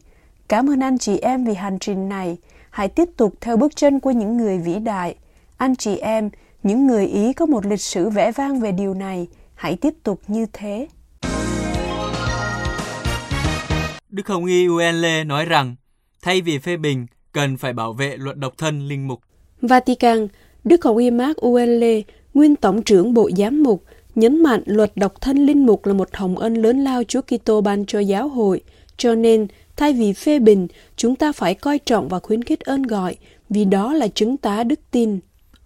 Cảm 0.49 0.70
ơn 0.70 0.81
anh 0.81 0.99
chị 0.99 1.19
em 1.19 1.44
vì 1.44 1.55
hành 1.55 1.78
trình 1.78 2.08
này. 2.08 2.37
Hãy 2.70 2.88
tiếp 2.88 3.08
tục 3.16 3.34
theo 3.40 3.56
bước 3.56 3.76
chân 3.76 4.00
của 4.00 4.10
những 4.10 4.37
người 4.37 4.58
vĩ 4.58 4.78
đại. 4.78 5.14
Anh 5.56 5.76
chị 5.76 5.96
em, 5.96 6.31
những 6.62 6.87
người 6.87 7.06
Ý 7.06 7.32
có 7.32 7.46
một 7.46 7.66
lịch 7.66 7.81
sử 7.81 8.10
vẽ 8.10 8.32
vang 8.32 8.60
về 8.60 8.72
điều 8.72 8.94
này. 8.94 9.28
Hãy 9.55 9.76
tiếp 9.76 9.94
tục 10.02 10.20
như 10.26 10.46
thế. 10.52 10.88
Đức 14.11 14.28
Hồng 14.28 14.44
Y 14.44 14.66
Uenle 14.66 15.25
nói 15.25 15.44
rằng, 15.44 15.76
thay 16.22 16.40
vì 16.40 16.58
phê 16.58 16.76
bình, 16.76 17.06
cần 17.32 17.56
phải 17.56 17.72
bảo 17.72 17.93
vệ 17.93 18.16
luật 18.16 18.37
độc 18.37 18.52
thân 18.58 18.88
linh 18.88 19.08
mục. 19.08 19.20
Vatican, 19.62 20.28
Đức 20.64 20.84
Hồng 20.84 20.96
Y 20.96 21.11
Mark 21.11 21.37
Uenle, 21.37 22.02
nguyên 22.34 22.56
tổng 22.56 22.82
trưởng 22.82 23.14
Bộ 23.14 23.30
Giám 23.36 23.62
mục, 23.62 23.84
nhấn 24.14 24.42
mạnh 24.42 24.62
luật 24.66 24.92
độc 24.96 25.20
thân 25.20 25.46
linh 25.46 25.66
mục 25.66 25.86
là 25.86 25.92
một 25.92 26.08
hồng 26.12 26.38
ân 26.38 26.54
lớn 26.54 26.84
lao 26.84 27.02
Chúa 27.04 27.20
Kitô 27.22 27.60
ban 27.60 27.86
cho 27.86 28.00
giáo 28.00 28.28
hội, 28.28 28.60
cho 28.96 29.14
nên 29.14 29.46
thay 29.76 29.92
vì 29.92 30.12
phê 30.12 30.38
bình, 30.38 30.69
chúng 30.96 31.16
ta 31.16 31.32
phải 31.32 31.54
coi 31.54 31.78
trọng 31.78 32.08
và 32.08 32.19
khuyến 32.19 32.44
khích 32.44 32.60
ơn 32.60 32.82
gọi, 32.82 33.16
vì 33.50 33.64
đó 33.64 33.92
là 33.92 34.08
chứng 34.08 34.36
tá 34.36 34.64
đức 34.64 34.80
tin. 34.90 35.19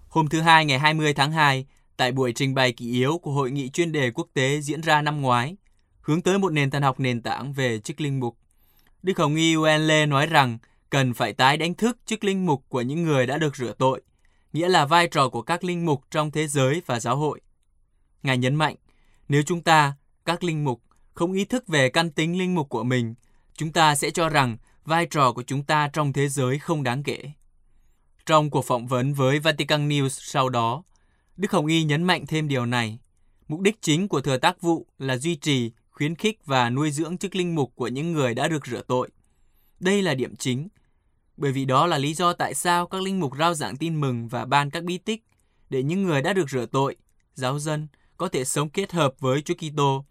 Hôm 0.08 0.28
thứ 0.28 0.40
Hai 0.40 0.64
ngày 0.64 0.78
20 0.78 1.14
tháng 1.14 1.32
2, 1.32 1.66
tại 1.96 2.12
buổi 2.12 2.32
trình 2.32 2.54
bày 2.54 2.72
kỷ 2.72 2.92
yếu 2.92 3.18
của 3.18 3.30
Hội 3.30 3.50
nghị 3.50 3.68
chuyên 3.68 3.92
đề 3.92 4.10
quốc 4.10 4.28
tế 4.34 4.60
diễn 4.60 4.80
ra 4.80 5.02
năm 5.02 5.22
ngoái, 5.22 5.56
hướng 6.00 6.22
tới 6.22 6.38
một 6.38 6.52
nền 6.52 6.70
thần 6.70 6.82
học 6.82 7.00
nền 7.00 7.22
tảng 7.22 7.52
về 7.52 7.78
chức 7.78 8.00
linh 8.00 8.20
mục. 8.20 8.36
Đức 9.02 9.18
Hồng 9.18 9.34
Y 9.34 9.54
Uenle 9.54 10.06
nói 10.06 10.26
rằng 10.26 10.58
cần 10.90 11.14
phải 11.14 11.32
tái 11.32 11.56
đánh 11.56 11.74
thức 11.74 11.98
chức 12.06 12.24
linh 12.24 12.46
mục 12.46 12.64
của 12.68 12.80
những 12.80 13.02
người 13.02 13.26
đã 13.26 13.38
được 13.38 13.56
rửa 13.56 13.72
tội, 13.78 14.00
nghĩa 14.52 14.68
là 14.68 14.86
vai 14.86 15.08
trò 15.08 15.28
của 15.28 15.42
các 15.42 15.64
linh 15.64 15.86
mục 15.86 16.04
trong 16.10 16.30
thế 16.30 16.46
giới 16.46 16.82
và 16.86 17.00
giáo 17.00 17.16
hội. 17.16 17.40
Ngài 18.22 18.38
nhấn 18.38 18.54
mạnh, 18.54 18.76
nếu 19.28 19.42
chúng 19.42 19.62
ta, 19.62 19.94
các 20.24 20.44
linh 20.44 20.64
mục, 20.64 20.82
không 21.14 21.32
ý 21.32 21.44
thức 21.44 21.68
về 21.68 21.88
căn 21.88 22.10
tính 22.10 22.38
linh 22.38 22.54
mục 22.54 22.68
của 22.68 22.82
mình, 22.82 23.14
chúng 23.54 23.72
ta 23.72 23.94
sẽ 23.94 24.10
cho 24.10 24.28
rằng 24.28 24.56
vai 24.84 25.06
trò 25.06 25.32
của 25.32 25.42
chúng 25.42 25.64
ta 25.64 25.88
trong 25.92 26.12
thế 26.12 26.28
giới 26.28 26.58
không 26.58 26.82
đáng 26.82 27.02
kể. 27.02 27.30
Trong 28.26 28.50
cuộc 28.50 28.64
phỏng 28.64 28.86
vấn 28.86 29.14
với 29.14 29.38
Vatican 29.38 29.88
News 29.88 30.08
sau 30.08 30.48
đó, 30.48 30.82
Đức 31.36 31.52
Hồng 31.52 31.66
Y 31.66 31.84
nhấn 31.84 32.02
mạnh 32.02 32.26
thêm 32.26 32.48
điều 32.48 32.66
này. 32.66 32.98
Mục 33.48 33.60
đích 33.60 33.82
chính 33.82 34.08
của 34.08 34.20
thừa 34.20 34.36
tác 34.36 34.60
vụ 34.60 34.86
là 34.98 35.16
duy 35.16 35.36
trì, 35.36 35.70
khuyến 35.90 36.14
khích 36.14 36.38
và 36.44 36.70
nuôi 36.70 36.90
dưỡng 36.90 37.18
chức 37.18 37.34
linh 37.34 37.54
mục 37.54 37.72
của 37.74 37.88
những 37.88 38.12
người 38.12 38.34
đã 38.34 38.48
được 38.48 38.66
rửa 38.66 38.82
tội. 38.82 39.10
Đây 39.80 40.02
là 40.02 40.14
điểm 40.14 40.36
chính, 40.36 40.68
bởi 41.36 41.52
vì 41.52 41.64
đó 41.64 41.86
là 41.86 41.98
lý 41.98 42.14
do 42.14 42.32
tại 42.32 42.54
sao 42.54 42.86
các 42.86 43.02
linh 43.02 43.20
mục 43.20 43.36
rao 43.38 43.54
giảng 43.54 43.76
tin 43.76 44.00
mừng 44.00 44.28
và 44.28 44.44
ban 44.44 44.70
các 44.70 44.84
bí 44.84 44.98
tích 44.98 45.24
để 45.70 45.82
những 45.82 46.02
người 46.02 46.22
đã 46.22 46.32
được 46.32 46.50
rửa 46.50 46.66
tội, 46.66 46.96
giáo 47.34 47.58
dân 47.58 47.88
có 48.16 48.28
thể 48.28 48.44
sống 48.44 48.70
kết 48.70 48.92
hợp 48.92 49.14
với 49.20 49.42
Chúa 49.42 49.54
Kitô. 49.54 50.04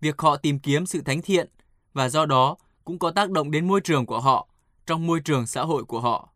Việc 0.00 0.20
họ 0.20 0.36
tìm 0.36 0.58
kiếm 0.58 0.86
sự 0.86 1.00
thánh 1.00 1.22
thiện 1.22 1.48
và 1.92 2.08
do 2.08 2.26
đó 2.26 2.56
cũng 2.84 2.98
có 2.98 3.10
tác 3.10 3.30
động 3.30 3.50
đến 3.50 3.68
môi 3.68 3.80
trường 3.80 4.06
của 4.06 4.20
họ 4.20 4.48
trong 4.86 5.06
môi 5.06 5.20
trường 5.20 5.46
xã 5.46 5.62
hội 5.62 5.84
của 5.84 6.00
họ. 6.00 6.28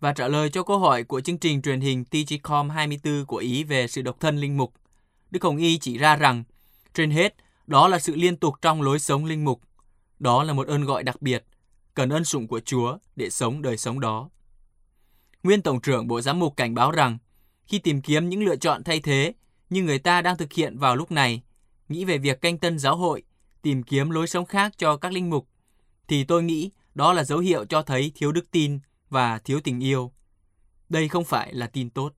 Và 0.00 0.12
trả 0.12 0.28
lời 0.28 0.50
cho 0.50 0.62
câu 0.62 0.78
hỏi 0.78 1.04
của 1.04 1.20
chương 1.20 1.38
trình 1.38 1.62
truyền 1.62 1.80
hình 1.80 2.04
TGCOM 2.04 2.70
24 2.70 3.26
của 3.26 3.36
Ý 3.36 3.64
về 3.64 3.86
sự 3.86 4.02
độc 4.02 4.20
thân 4.20 4.38
linh 4.38 4.56
mục, 4.56 4.72
Đức 5.30 5.42
Hồng 5.42 5.56
Y 5.56 5.78
chỉ 5.78 5.98
ra 5.98 6.16
rằng, 6.16 6.44
trên 6.94 7.10
hết, 7.10 7.34
đó 7.66 7.88
là 7.88 7.98
sự 7.98 8.14
liên 8.14 8.36
tục 8.36 8.54
trong 8.62 8.82
lối 8.82 8.98
sống 8.98 9.24
linh 9.24 9.44
mục. 9.44 9.60
Đó 10.18 10.42
là 10.42 10.52
một 10.52 10.66
ơn 10.66 10.84
gọi 10.84 11.02
đặc 11.02 11.22
biệt, 11.22 11.44
cần 11.96 12.08
ân 12.08 12.24
sủng 12.24 12.48
của 12.48 12.60
Chúa 12.60 12.98
để 13.16 13.30
sống 13.30 13.62
đời 13.62 13.76
sống 13.76 14.00
đó. 14.00 14.30
Nguyên 15.42 15.62
Tổng 15.62 15.80
trưởng 15.80 16.06
Bộ 16.06 16.20
Giám 16.20 16.38
mục 16.38 16.56
cảnh 16.56 16.74
báo 16.74 16.90
rằng, 16.90 17.18
khi 17.66 17.78
tìm 17.78 18.02
kiếm 18.02 18.28
những 18.28 18.44
lựa 18.44 18.56
chọn 18.56 18.84
thay 18.84 19.00
thế 19.00 19.32
như 19.70 19.82
người 19.82 19.98
ta 19.98 20.22
đang 20.22 20.36
thực 20.36 20.52
hiện 20.52 20.78
vào 20.78 20.96
lúc 20.96 21.10
này, 21.10 21.42
nghĩ 21.88 22.04
về 22.04 22.18
việc 22.18 22.40
canh 22.40 22.58
tân 22.58 22.78
giáo 22.78 22.96
hội, 22.96 23.22
tìm 23.62 23.82
kiếm 23.82 24.10
lối 24.10 24.26
sống 24.26 24.46
khác 24.46 24.72
cho 24.78 24.96
các 24.96 25.12
linh 25.12 25.30
mục, 25.30 25.48
thì 26.08 26.24
tôi 26.24 26.42
nghĩ 26.42 26.70
đó 26.94 27.12
là 27.12 27.24
dấu 27.24 27.38
hiệu 27.38 27.64
cho 27.64 27.82
thấy 27.82 28.12
thiếu 28.14 28.32
đức 28.32 28.50
tin 28.50 28.78
và 29.10 29.38
thiếu 29.38 29.60
tình 29.60 29.84
yêu. 29.84 30.12
Đây 30.88 31.08
không 31.08 31.24
phải 31.24 31.54
là 31.54 31.66
tin 31.66 31.90
tốt. 31.90 32.12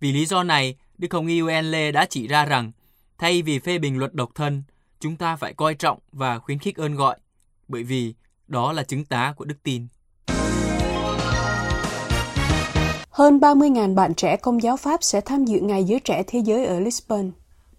Vì 0.00 0.12
lý 0.12 0.26
do 0.26 0.42
này, 0.42 0.76
Đức 0.98 1.12
Hồng 1.12 1.26
Y 1.26 1.40
Lê 1.62 1.92
đã 1.92 2.06
chỉ 2.10 2.26
ra 2.26 2.44
rằng 2.44 2.72
thay 3.18 3.42
vì 3.42 3.58
phê 3.58 3.78
bình 3.78 3.98
luật 3.98 4.14
độc 4.14 4.30
thân, 4.34 4.62
chúng 5.00 5.16
ta 5.16 5.36
phải 5.36 5.54
coi 5.54 5.74
trọng 5.74 5.98
và 6.12 6.38
khuyến 6.38 6.58
khích 6.58 6.76
ơn 6.76 6.94
gọi, 6.94 7.18
bởi 7.68 7.82
vì 7.82 8.14
đó 8.46 8.72
là 8.72 8.82
chứng 8.82 9.04
tá 9.04 9.34
của 9.36 9.44
đức 9.44 9.62
tin. 9.62 9.86
Hơn 13.10 13.38
30.000 13.38 13.94
bạn 13.94 14.14
trẻ 14.14 14.36
công 14.36 14.62
giáo 14.62 14.76
Pháp 14.76 15.02
sẽ 15.02 15.20
tham 15.20 15.44
dự 15.44 15.60
Ngày 15.60 15.84
Giới 15.84 16.00
Trẻ 16.00 16.22
Thế 16.26 16.38
Giới 16.38 16.66
ở 16.66 16.80
Lisbon. 16.80 17.30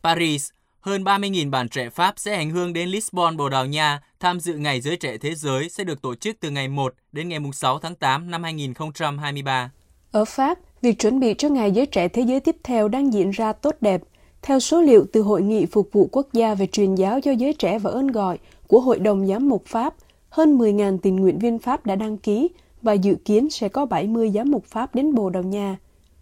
Paris, 0.03 0.49
hơn 0.79 1.03
30.000 1.03 1.49
bạn 1.49 1.69
trẻ 1.69 1.89
Pháp 1.89 2.13
sẽ 2.17 2.35
hành 2.35 2.49
hương 2.49 2.73
đến 2.73 2.89
Lisbon, 2.89 3.37
Bồ 3.37 3.49
Đào 3.49 3.65
Nha 3.65 4.01
tham 4.19 4.39
dự 4.39 4.53
Ngày 4.53 4.81
Giới 4.81 4.97
Trẻ 4.97 5.17
Thế 5.17 5.35
Giới 5.35 5.69
sẽ 5.69 5.83
được 5.83 6.01
tổ 6.01 6.15
chức 6.15 6.35
từ 6.39 6.49
ngày 6.49 6.67
1 6.67 6.93
đến 7.11 7.29
ngày 7.29 7.39
6 7.53 7.79
tháng 7.79 7.95
8 7.95 8.31
năm 8.31 8.43
2023. 8.43 9.71
Ở 10.11 10.25
Pháp, 10.25 10.59
việc 10.81 10.99
chuẩn 10.99 11.19
bị 11.19 11.35
cho 11.37 11.49
Ngày 11.49 11.71
Giới 11.71 11.85
Trẻ 11.85 12.07
Thế 12.07 12.21
Giới 12.21 12.39
tiếp 12.39 12.55
theo 12.63 12.87
đang 12.87 13.13
diễn 13.13 13.31
ra 13.31 13.53
tốt 13.53 13.75
đẹp. 13.81 14.01
Theo 14.41 14.59
số 14.59 14.81
liệu 14.81 15.05
từ 15.13 15.21
Hội 15.21 15.41
nghị 15.41 15.65
Phục 15.65 15.89
vụ 15.91 16.09
Quốc 16.11 16.27
gia 16.33 16.55
về 16.55 16.67
truyền 16.67 16.95
giáo 16.95 17.21
cho 17.21 17.31
giới 17.31 17.53
trẻ 17.53 17.79
và 17.79 17.91
ơn 17.91 18.07
gọi 18.07 18.37
của 18.67 18.79
Hội 18.79 18.99
đồng 18.99 19.27
Giám 19.27 19.49
mục 19.49 19.65
Pháp, 19.65 19.93
hơn 20.35 20.57
10.000 20.57 20.97
tình 20.97 21.15
nguyện 21.15 21.39
viên 21.39 21.59
Pháp 21.59 21.85
đã 21.85 21.95
đăng 21.95 22.17
ký 22.17 22.49
và 22.81 22.93
dự 22.93 23.15
kiến 23.25 23.49
sẽ 23.49 23.69
có 23.69 23.85
70 23.85 24.31
giám 24.31 24.51
mục 24.51 24.65
Pháp 24.65 24.95
đến 24.95 25.15
Bồ 25.15 25.29
Đào 25.29 25.43
Nha 25.43 25.77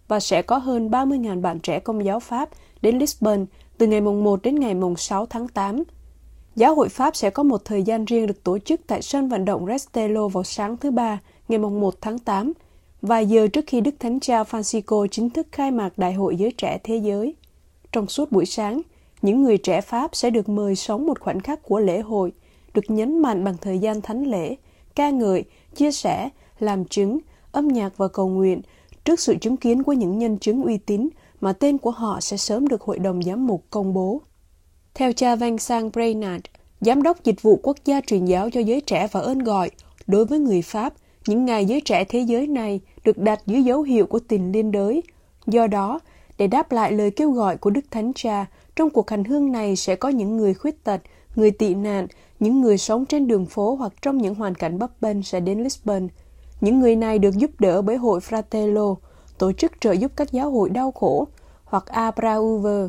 và 0.08 0.20
sẽ 0.20 0.42
có 0.42 0.58
hơn 0.58 0.90
30.000 0.90 1.40
bạn 1.40 1.60
trẻ 1.60 1.80
công 1.80 2.04
giáo 2.04 2.20
Pháp 2.20 2.48
đến 2.82 2.98
Lisbon 2.98 3.46
từ 3.78 3.86
ngày 3.86 4.00
mùng 4.00 4.24
1 4.24 4.42
đến 4.42 4.60
ngày 4.60 4.74
mùng 4.74 4.96
6 4.96 5.26
tháng 5.26 5.48
8. 5.48 5.82
Giáo 6.56 6.74
hội 6.74 6.88
Pháp 6.88 7.16
sẽ 7.16 7.30
có 7.30 7.42
một 7.42 7.64
thời 7.64 7.82
gian 7.82 8.04
riêng 8.04 8.26
được 8.26 8.44
tổ 8.44 8.58
chức 8.58 8.80
tại 8.86 9.02
sân 9.02 9.28
vận 9.28 9.44
động 9.44 9.66
Restelo 9.66 10.28
vào 10.28 10.44
sáng 10.44 10.76
thứ 10.76 10.90
Ba, 10.90 11.20
ngày 11.48 11.58
mùng 11.58 11.80
1 11.80 11.94
tháng 12.00 12.18
8, 12.18 12.52
vài 13.02 13.26
giờ 13.26 13.48
trước 13.48 13.64
khi 13.66 13.80
Đức 13.80 13.94
Thánh 13.98 14.20
Cha 14.20 14.42
Francisco 14.42 15.06
chính 15.06 15.30
thức 15.30 15.46
khai 15.52 15.70
mạc 15.70 15.98
Đại 15.98 16.12
hội 16.12 16.36
Giới 16.36 16.52
Trẻ 16.52 16.78
Thế 16.84 16.96
Giới. 16.96 17.34
Trong 17.92 18.06
suốt 18.06 18.32
buổi 18.32 18.46
sáng, 18.46 18.80
những 19.22 19.42
người 19.42 19.58
trẻ 19.58 19.80
Pháp 19.80 20.16
sẽ 20.16 20.30
được 20.30 20.48
mời 20.48 20.76
sống 20.76 21.06
một 21.06 21.20
khoảnh 21.20 21.40
khắc 21.40 21.62
của 21.62 21.80
lễ 21.80 22.00
hội, 22.00 22.32
được 22.74 22.90
nhấn 22.90 23.18
mạnh 23.18 23.44
bằng 23.44 23.54
thời 23.60 23.78
gian 23.78 24.00
thánh 24.00 24.24
lễ, 24.24 24.56
ca 24.94 25.10
ngợi, 25.10 25.44
chia 25.74 25.92
sẻ, 25.92 26.28
làm 26.58 26.84
chứng, 26.84 27.18
âm 27.52 27.68
nhạc 27.68 27.96
và 27.96 28.08
cầu 28.08 28.28
nguyện 28.28 28.62
trước 29.04 29.20
sự 29.20 29.34
chứng 29.40 29.56
kiến 29.56 29.82
của 29.82 29.92
những 29.92 30.18
nhân 30.18 30.38
chứng 30.38 30.62
uy 30.62 30.78
tín 30.78 31.08
mà 31.40 31.52
tên 31.52 31.78
của 31.78 31.90
họ 31.90 32.20
sẽ 32.20 32.36
sớm 32.36 32.68
được 32.68 32.82
Hội 32.82 32.98
đồng 32.98 33.22
Giám 33.22 33.46
mục 33.46 33.64
công 33.70 33.94
bố. 33.94 34.20
Theo 34.94 35.12
cha 35.12 35.36
Vincent 35.36 35.92
Brainard, 35.92 36.44
Giám 36.80 37.02
đốc 37.02 37.24
Dịch 37.24 37.42
vụ 37.42 37.60
Quốc 37.62 37.76
gia 37.84 38.00
truyền 38.00 38.24
giáo 38.24 38.50
cho 38.50 38.60
giới 38.60 38.80
trẻ 38.80 39.08
và 39.12 39.20
ơn 39.20 39.38
gọi, 39.38 39.70
đối 40.06 40.24
với 40.24 40.38
người 40.38 40.62
Pháp, 40.62 40.94
những 41.26 41.44
ngày 41.44 41.64
giới 41.64 41.80
trẻ 41.80 42.04
thế 42.04 42.20
giới 42.20 42.46
này 42.46 42.80
được 43.04 43.18
đặt 43.18 43.40
dưới 43.46 43.62
dấu 43.62 43.82
hiệu 43.82 44.06
của 44.06 44.18
tình 44.18 44.52
liên 44.52 44.72
đới. 44.72 45.02
Do 45.46 45.66
đó, 45.66 46.00
để 46.38 46.46
đáp 46.46 46.72
lại 46.72 46.92
lời 46.92 47.10
kêu 47.10 47.30
gọi 47.30 47.56
của 47.56 47.70
Đức 47.70 47.84
Thánh 47.90 48.12
Cha, 48.14 48.46
trong 48.76 48.90
cuộc 48.90 49.10
hành 49.10 49.24
hương 49.24 49.52
này 49.52 49.76
sẽ 49.76 49.96
có 49.96 50.08
những 50.08 50.36
người 50.36 50.54
khuyết 50.54 50.84
tật, 50.84 51.00
người 51.36 51.50
tị 51.50 51.74
nạn, 51.74 52.06
những 52.40 52.60
người 52.60 52.78
sống 52.78 53.06
trên 53.06 53.26
đường 53.26 53.46
phố 53.46 53.74
hoặc 53.74 53.92
trong 54.02 54.18
những 54.18 54.34
hoàn 54.34 54.54
cảnh 54.54 54.78
bấp 54.78 54.90
bênh 55.00 55.22
sẽ 55.22 55.40
đến 55.40 55.62
Lisbon. 55.62 56.08
Những 56.60 56.80
người 56.80 56.96
này 56.96 57.18
được 57.18 57.34
giúp 57.36 57.50
đỡ 57.58 57.82
bởi 57.82 57.96
hội 57.96 58.20
Fratello, 58.20 58.94
tổ 59.38 59.52
chức 59.52 59.72
trợ 59.80 59.92
giúp 59.92 60.12
các 60.16 60.32
giáo 60.32 60.50
hội 60.50 60.70
đau 60.70 60.92
khổ, 60.92 61.26
hoặc 61.64 61.86
Abrauver. 61.86 62.86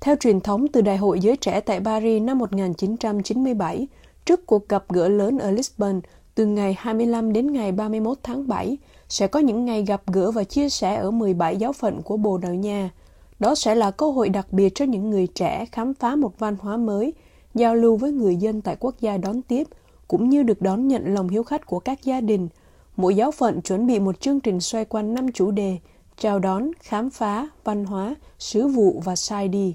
Theo 0.00 0.16
truyền 0.20 0.40
thống 0.40 0.68
từ 0.68 0.80
Đại 0.80 0.96
hội 0.96 1.20
Giới 1.20 1.36
Trẻ 1.36 1.60
tại 1.60 1.80
Paris 1.80 2.22
năm 2.22 2.38
1997, 2.38 3.86
trước 4.24 4.46
cuộc 4.46 4.68
gặp 4.68 4.84
gỡ 4.88 5.08
lớn 5.08 5.38
ở 5.38 5.50
Lisbon 5.50 6.00
từ 6.34 6.46
ngày 6.46 6.76
25 6.78 7.32
đến 7.32 7.52
ngày 7.52 7.72
31 7.72 8.18
tháng 8.22 8.48
7, 8.48 8.78
sẽ 9.08 9.26
có 9.26 9.40
những 9.40 9.64
ngày 9.64 9.82
gặp 9.82 10.02
gỡ 10.06 10.30
và 10.30 10.44
chia 10.44 10.68
sẻ 10.68 10.94
ở 10.94 11.10
17 11.10 11.56
giáo 11.56 11.72
phận 11.72 12.02
của 12.02 12.16
Bồ 12.16 12.38
Đào 12.38 12.54
Nha. 12.54 12.90
Đó 13.38 13.54
sẽ 13.54 13.74
là 13.74 13.90
cơ 13.90 14.10
hội 14.10 14.28
đặc 14.28 14.46
biệt 14.52 14.74
cho 14.74 14.84
những 14.84 15.10
người 15.10 15.26
trẻ 15.26 15.66
khám 15.72 15.94
phá 15.94 16.16
một 16.16 16.38
văn 16.38 16.56
hóa 16.60 16.76
mới, 16.76 17.12
giao 17.54 17.74
lưu 17.74 17.96
với 17.96 18.12
người 18.12 18.36
dân 18.36 18.60
tại 18.60 18.76
quốc 18.80 18.94
gia 19.00 19.16
đón 19.16 19.42
tiếp, 19.42 19.66
cũng 20.08 20.28
như 20.28 20.42
được 20.42 20.62
đón 20.62 20.88
nhận 20.88 21.14
lòng 21.14 21.28
hiếu 21.28 21.42
khách 21.42 21.66
của 21.66 21.78
các 21.78 22.04
gia 22.04 22.20
đình. 22.20 22.48
Mỗi 22.96 23.14
giáo 23.14 23.30
phận 23.30 23.62
chuẩn 23.62 23.86
bị 23.86 24.00
một 24.00 24.20
chương 24.20 24.40
trình 24.40 24.60
xoay 24.60 24.84
quanh 24.84 25.14
năm 25.14 25.32
chủ 25.32 25.50
đề– 25.50 25.78
chào 26.22 26.38
đón, 26.38 26.70
khám 26.82 27.10
phá, 27.10 27.48
văn 27.64 27.84
hóa, 27.84 28.14
sứ 28.38 28.68
vụ 28.68 29.02
và 29.04 29.16
sai 29.16 29.48
đi. 29.48 29.74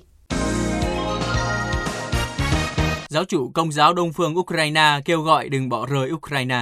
Giáo 3.09 3.23
chủ 3.25 3.51
Công 3.53 3.71
giáo 3.71 3.93
Đông 3.93 4.13
phương 4.13 4.37
Ukraine 4.37 4.99
kêu 5.05 5.21
gọi 5.21 5.49
đừng 5.49 5.69
bỏ 5.69 5.85
rơi 5.85 6.11
Ukraine. 6.11 6.61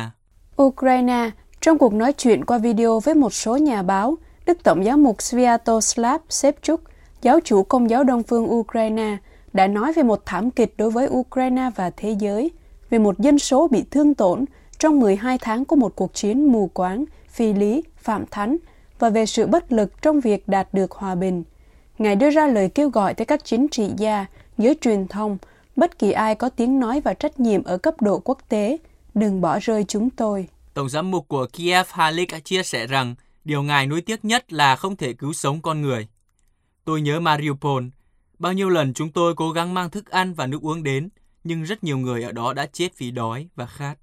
Ukraine, 0.62 1.30
trong 1.62 1.78
cuộc 1.78 1.94
nói 1.94 2.14
chuyện 2.14 2.46
qua 2.46 2.58
video 2.58 3.00
với 3.00 3.16
một 3.16 3.34
số 3.34 3.58
nhà 3.58 3.84
báo, 3.84 4.16
Đức 4.46 4.58
Tổng 4.64 4.86
giáo 4.86 4.98
mục 4.98 5.22
Sviatoslav 5.22 6.22
Shevchuk, 6.30 6.82
giáo 7.22 7.40
chủ 7.44 7.64
Công 7.64 7.90
giáo 7.90 8.04
Đông 8.04 8.24
phương 8.24 8.52
Ukraine, 8.52 9.18
đã 9.56 9.68
nói 9.68 9.94
về 9.94 10.04
một 10.04 10.22
thảm 10.26 10.52
kịch 10.52 10.74
đối 10.78 10.92
với 10.92 11.08
Ukraine 11.10 11.70
và 11.76 11.90
thế 11.90 12.16
giới, 12.20 12.52
về 12.90 13.00
một 13.00 13.20
dân 13.20 13.40
số 13.40 13.68
bị 13.68 13.84
thương 13.92 14.14
tổn 14.14 14.46
trong 14.80 15.00
12 15.00 15.38
tháng 15.38 15.66
của 15.66 15.76
một 15.76 15.96
cuộc 15.96 16.14
chiến 16.14 16.52
mù 16.52 16.68
quáng, 16.68 17.06
phi 17.30 17.54
lý, 17.54 17.84
phạm 17.98 18.26
thánh 18.32 18.58
và 19.00 19.10
về 19.10 19.26
sự 19.26 19.48
bất 19.48 19.72
lực 19.72 20.02
trong 20.02 20.20
việc 20.20 20.48
đạt 20.48 20.74
được 20.74 20.92
hòa 20.92 21.16
bình. 21.16 21.44
Ngài 21.98 22.16
đưa 22.16 22.30
ra 22.30 22.48
lời 22.48 22.70
kêu 22.70 22.90
gọi 22.90 23.14
tới 23.14 23.26
các 23.26 23.46
chính 23.46 23.68
trị 23.68 23.90
gia, 23.98 24.26
giới 24.58 24.76
truyền 24.82 25.08
thông, 25.08 25.38
bất 25.76 26.00
kỳ 26.00 26.12
ai 26.12 26.36
có 26.36 26.50
tiếng 26.50 26.80
nói 26.80 27.02
và 27.02 27.14
trách 27.14 27.40
nhiệm 27.40 27.64
ở 27.64 27.78
cấp 27.78 28.02
độ 28.02 28.20
quốc 28.20 28.38
tế, 28.50 28.78
đừng 29.14 29.42
bỏ 29.42 29.60
rơi 29.62 29.86
chúng 29.88 30.10
tôi. 30.10 30.48
Tổng 30.74 30.90
giám 30.90 31.12
mục 31.12 31.28
của 31.28 31.48
Kiev 31.54 31.88
Halik 31.90 32.44
chia 32.44 32.64
sẻ 32.64 32.88
rằng 32.88 33.16
điều 33.44 33.64
ngài 33.64 33.88
nuối 33.88 34.02
tiếc 34.02 34.26
nhất 34.26 34.54
là 34.54 34.76
không 34.76 34.96
thể 34.96 35.14
cứu 35.14 35.34
sống 35.34 35.62
con 35.62 35.82
người. 35.82 36.08
Tôi 36.86 37.02
nhớ 37.02 37.20
Mariupol, 37.20 37.84
bao 38.40 38.54
nhiêu 38.54 38.70
lần 38.70 38.94
chúng 38.94 39.12
tôi 39.12 39.36
cố 39.36 39.52
gắng 39.52 39.74
mang 39.74 39.90
thức 39.90 40.10
ăn 40.10 40.34
và 40.34 40.48
nước 40.48 40.62
uống 40.62 40.84
đến, 40.84 41.10
nhưng 41.44 41.64
rất 41.64 41.84
nhiều 41.84 41.98
người 41.98 42.24
ở 42.24 42.32
đó 42.32 42.54
đã 42.54 42.66
chết 42.66 42.98
vì 42.98 43.12
đói 43.12 43.50
và 43.56 43.66
khát. 43.66 43.98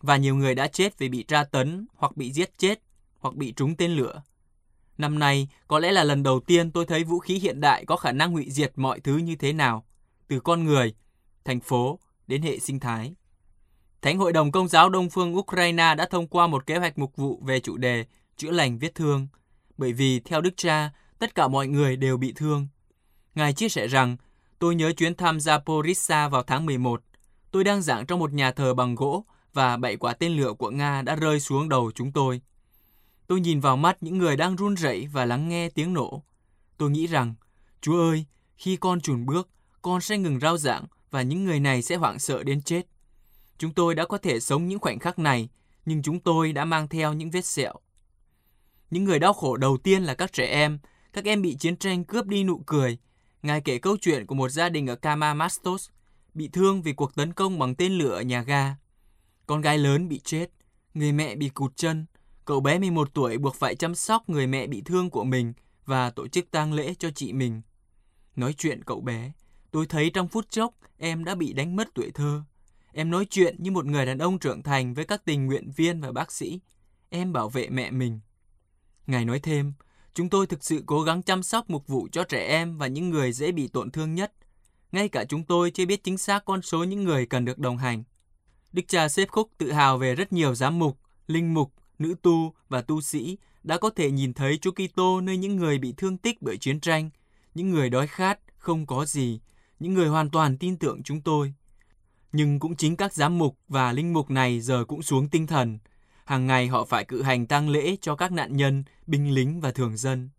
Và 0.00 0.16
nhiều 0.16 0.36
người 0.36 0.54
đã 0.54 0.66
chết 0.66 0.98
vì 0.98 1.08
bị 1.08 1.22
tra 1.22 1.44
tấn 1.44 1.86
hoặc 1.94 2.16
bị 2.16 2.32
giết 2.32 2.58
chết 2.58 2.82
hoặc 3.18 3.34
bị 3.34 3.52
trúng 3.52 3.76
tên 3.76 3.90
lửa. 3.90 4.22
Năm 4.98 5.18
nay 5.18 5.48
có 5.68 5.78
lẽ 5.78 5.92
là 5.92 6.04
lần 6.04 6.22
đầu 6.22 6.40
tiên 6.40 6.70
tôi 6.70 6.86
thấy 6.86 7.04
vũ 7.04 7.18
khí 7.18 7.34
hiện 7.34 7.60
đại 7.60 7.84
có 7.84 7.96
khả 7.96 8.12
năng 8.12 8.32
hủy 8.32 8.50
diệt 8.50 8.72
mọi 8.76 9.00
thứ 9.00 9.16
như 9.16 9.36
thế 9.36 9.52
nào, 9.52 9.84
từ 10.28 10.40
con 10.40 10.64
người, 10.64 10.94
thành 11.44 11.60
phố 11.60 11.98
đến 12.26 12.42
hệ 12.42 12.58
sinh 12.58 12.80
thái. 12.80 13.14
Thánh 14.02 14.18
Hội 14.18 14.32
đồng 14.32 14.52
Công 14.52 14.68
giáo 14.68 14.88
Đông 14.88 15.10
phương 15.10 15.36
Ukraine 15.36 15.94
đã 15.94 16.06
thông 16.10 16.26
qua 16.26 16.46
một 16.46 16.66
kế 16.66 16.76
hoạch 16.76 16.98
mục 16.98 17.16
vụ 17.16 17.40
về 17.44 17.60
chủ 17.60 17.76
đề 17.76 18.04
chữa 18.36 18.50
lành 18.50 18.78
vết 18.78 18.94
thương, 18.94 19.28
bởi 19.78 19.92
vì 19.92 20.20
theo 20.20 20.40
Đức 20.40 20.56
Cha, 20.56 20.90
tất 21.18 21.34
cả 21.34 21.48
mọi 21.48 21.66
người 21.66 21.96
đều 21.96 22.16
bị 22.16 22.32
thương. 22.36 22.66
Ngài 23.34 23.52
chia 23.52 23.68
sẻ 23.68 23.86
rằng, 23.86 24.16
tôi 24.58 24.74
nhớ 24.74 24.92
chuyến 24.92 25.14
thăm 25.14 25.38
Zaporizhia 25.38 26.28
vào 26.28 26.42
tháng 26.42 26.66
11. 26.66 27.02
Tôi 27.50 27.64
đang 27.64 27.82
giảng 27.82 28.06
trong 28.06 28.18
một 28.18 28.32
nhà 28.32 28.52
thờ 28.52 28.74
bằng 28.74 28.94
gỗ 28.94 29.24
và 29.52 29.76
bảy 29.76 29.96
quả 29.96 30.12
tên 30.14 30.32
lửa 30.32 30.52
của 30.52 30.70
Nga 30.70 31.02
đã 31.02 31.16
rơi 31.16 31.40
xuống 31.40 31.68
đầu 31.68 31.90
chúng 31.94 32.12
tôi. 32.12 32.40
Tôi 33.26 33.40
nhìn 33.40 33.60
vào 33.60 33.76
mắt 33.76 33.96
những 34.00 34.18
người 34.18 34.36
đang 34.36 34.56
run 34.56 34.74
rẩy 34.74 35.06
và 35.12 35.24
lắng 35.24 35.48
nghe 35.48 35.68
tiếng 35.68 35.92
nổ. 35.92 36.22
Tôi 36.78 36.90
nghĩ 36.90 37.06
rằng, 37.06 37.34
Chúa 37.80 38.10
ơi, 38.10 38.24
khi 38.56 38.76
con 38.76 39.00
chùn 39.00 39.26
bước, 39.26 39.48
con 39.82 40.00
sẽ 40.00 40.18
ngừng 40.18 40.40
rao 40.40 40.56
giảng 40.56 40.84
và 41.10 41.22
những 41.22 41.44
người 41.44 41.60
này 41.60 41.82
sẽ 41.82 41.96
hoảng 41.96 42.18
sợ 42.18 42.42
đến 42.42 42.62
chết. 42.62 42.86
Chúng 43.58 43.74
tôi 43.74 43.94
đã 43.94 44.06
có 44.06 44.18
thể 44.18 44.40
sống 44.40 44.68
những 44.68 44.78
khoảnh 44.78 44.98
khắc 44.98 45.18
này, 45.18 45.48
nhưng 45.84 46.02
chúng 46.02 46.20
tôi 46.20 46.52
đã 46.52 46.64
mang 46.64 46.88
theo 46.88 47.12
những 47.12 47.30
vết 47.30 47.44
sẹo. 47.44 47.74
Những 48.90 49.04
người 49.04 49.18
đau 49.18 49.32
khổ 49.32 49.56
đầu 49.56 49.76
tiên 49.76 50.02
là 50.02 50.14
các 50.14 50.32
trẻ 50.32 50.46
em, 50.46 50.78
các 51.12 51.24
em 51.24 51.42
bị 51.42 51.56
chiến 51.56 51.76
tranh 51.76 52.04
cướp 52.04 52.26
đi 52.26 52.44
nụ 52.44 52.62
cười. 52.66 52.98
Ngài 53.42 53.60
kể 53.60 53.78
câu 53.78 53.96
chuyện 54.00 54.26
của 54.26 54.34
một 54.34 54.48
gia 54.48 54.68
đình 54.68 54.86
ở 54.86 54.96
Kamamastos, 54.96 55.88
bị 56.34 56.48
thương 56.48 56.82
vì 56.82 56.92
cuộc 56.92 57.14
tấn 57.14 57.32
công 57.32 57.58
bằng 57.58 57.74
tên 57.74 57.92
lửa 57.92 58.14
ở 58.14 58.22
nhà 58.22 58.42
ga. 58.42 58.76
Con 59.46 59.60
gái 59.60 59.78
lớn 59.78 60.08
bị 60.08 60.20
chết, 60.24 60.50
người 60.94 61.12
mẹ 61.12 61.36
bị 61.36 61.48
cụt 61.48 61.76
chân, 61.76 62.06
Cậu 62.44 62.60
bé 62.60 62.78
11 62.78 63.14
tuổi 63.14 63.38
buộc 63.38 63.54
phải 63.54 63.74
chăm 63.74 63.94
sóc 63.94 64.28
người 64.28 64.46
mẹ 64.46 64.66
bị 64.66 64.82
thương 64.84 65.10
của 65.10 65.24
mình 65.24 65.52
và 65.84 66.10
tổ 66.10 66.28
chức 66.28 66.50
tang 66.50 66.72
lễ 66.72 66.94
cho 66.98 67.10
chị 67.10 67.32
mình. 67.32 67.62
Nói 68.36 68.52
chuyện 68.52 68.84
cậu 68.84 69.00
bé, 69.00 69.32
tôi 69.70 69.86
thấy 69.86 70.10
trong 70.10 70.28
phút 70.28 70.50
chốc 70.50 70.74
em 70.98 71.24
đã 71.24 71.34
bị 71.34 71.52
đánh 71.52 71.76
mất 71.76 71.88
tuổi 71.94 72.10
thơ. 72.14 72.42
Em 72.92 73.10
nói 73.10 73.26
chuyện 73.30 73.56
như 73.58 73.70
một 73.70 73.86
người 73.86 74.06
đàn 74.06 74.18
ông 74.18 74.38
trưởng 74.38 74.62
thành 74.62 74.94
với 74.94 75.04
các 75.04 75.24
tình 75.24 75.46
nguyện 75.46 75.70
viên 75.76 76.00
và 76.00 76.12
bác 76.12 76.32
sĩ. 76.32 76.60
Em 77.10 77.32
bảo 77.32 77.48
vệ 77.48 77.68
mẹ 77.68 77.90
mình. 77.90 78.20
Ngài 79.06 79.24
nói 79.24 79.40
thêm, 79.40 79.72
chúng 80.14 80.28
tôi 80.28 80.46
thực 80.46 80.64
sự 80.64 80.82
cố 80.86 81.02
gắng 81.02 81.22
chăm 81.22 81.42
sóc 81.42 81.70
mục 81.70 81.86
vụ 81.86 82.08
cho 82.12 82.24
trẻ 82.24 82.46
em 82.46 82.78
và 82.78 82.86
những 82.86 83.10
người 83.10 83.32
dễ 83.32 83.52
bị 83.52 83.68
tổn 83.68 83.90
thương 83.90 84.14
nhất. 84.14 84.32
Ngay 84.92 85.08
cả 85.08 85.24
chúng 85.24 85.44
tôi 85.44 85.70
chưa 85.70 85.86
biết 85.86 86.04
chính 86.04 86.18
xác 86.18 86.44
con 86.44 86.62
số 86.62 86.84
những 86.84 87.04
người 87.04 87.26
cần 87.26 87.44
được 87.44 87.58
đồng 87.58 87.76
hành. 87.76 88.02
Đức 88.72 88.82
cha 88.88 89.08
xếp 89.08 89.28
khúc 89.28 89.50
tự 89.58 89.72
hào 89.72 89.98
về 89.98 90.14
rất 90.14 90.32
nhiều 90.32 90.54
giám 90.54 90.78
mục, 90.78 90.98
linh 91.26 91.54
mục 91.54 91.72
nữ 91.98 92.14
tu 92.22 92.54
và 92.68 92.82
tu 92.82 93.00
sĩ 93.00 93.38
đã 93.62 93.78
có 93.78 93.90
thể 93.90 94.10
nhìn 94.10 94.34
thấy 94.34 94.58
Chúa 94.58 94.72
Kitô 94.72 95.20
nơi 95.20 95.36
những 95.36 95.56
người 95.56 95.78
bị 95.78 95.94
thương 95.96 96.18
tích 96.18 96.42
bởi 96.42 96.56
chiến 96.56 96.80
tranh, 96.80 97.10
những 97.54 97.70
người 97.70 97.90
đói 97.90 98.06
khát, 98.06 98.38
không 98.58 98.86
có 98.86 99.04
gì, 99.04 99.40
những 99.78 99.94
người 99.94 100.08
hoàn 100.08 100.30
toàn 100.30 100.58
tin 100.58 100.76
tưởng 100.76 101.02
chúng 101.02 101.20
tôi. 101.20 101.54
Nhưng 102.32 102.58
cũng 102.58 102.76
chính 102.76 102.96
các 102.96 103.14
giám 103.14 103.38
mục 103.38 103.58
và 103.68 103.92
linh 103.92 104.12
mục 104.12 104.30
này 104.30 104.60
giờ 104.60 104.84
cũng 104.84 105.02
xuống 105.02 105.28
tinh 105.28 105.46
thần. 105.46 105.78
Hàng 106.24 106.46
ngày 106.46 106.68
họ 106.68 106.84
phải 106.84 107.04
cự 107.04 107.22
hành 107.22 107.46
tang 107.46 107.68
lễ 107.68 107.96
cho 108.00 108.16
các 108.16 108.32
nạn 108.32 108.56
nhân, 108.56 108.84
binh 109.06 109.34
lính 109.34 109.60
và 109.60 109.70
thường 109.70 109.96
dân. 109.96 110.30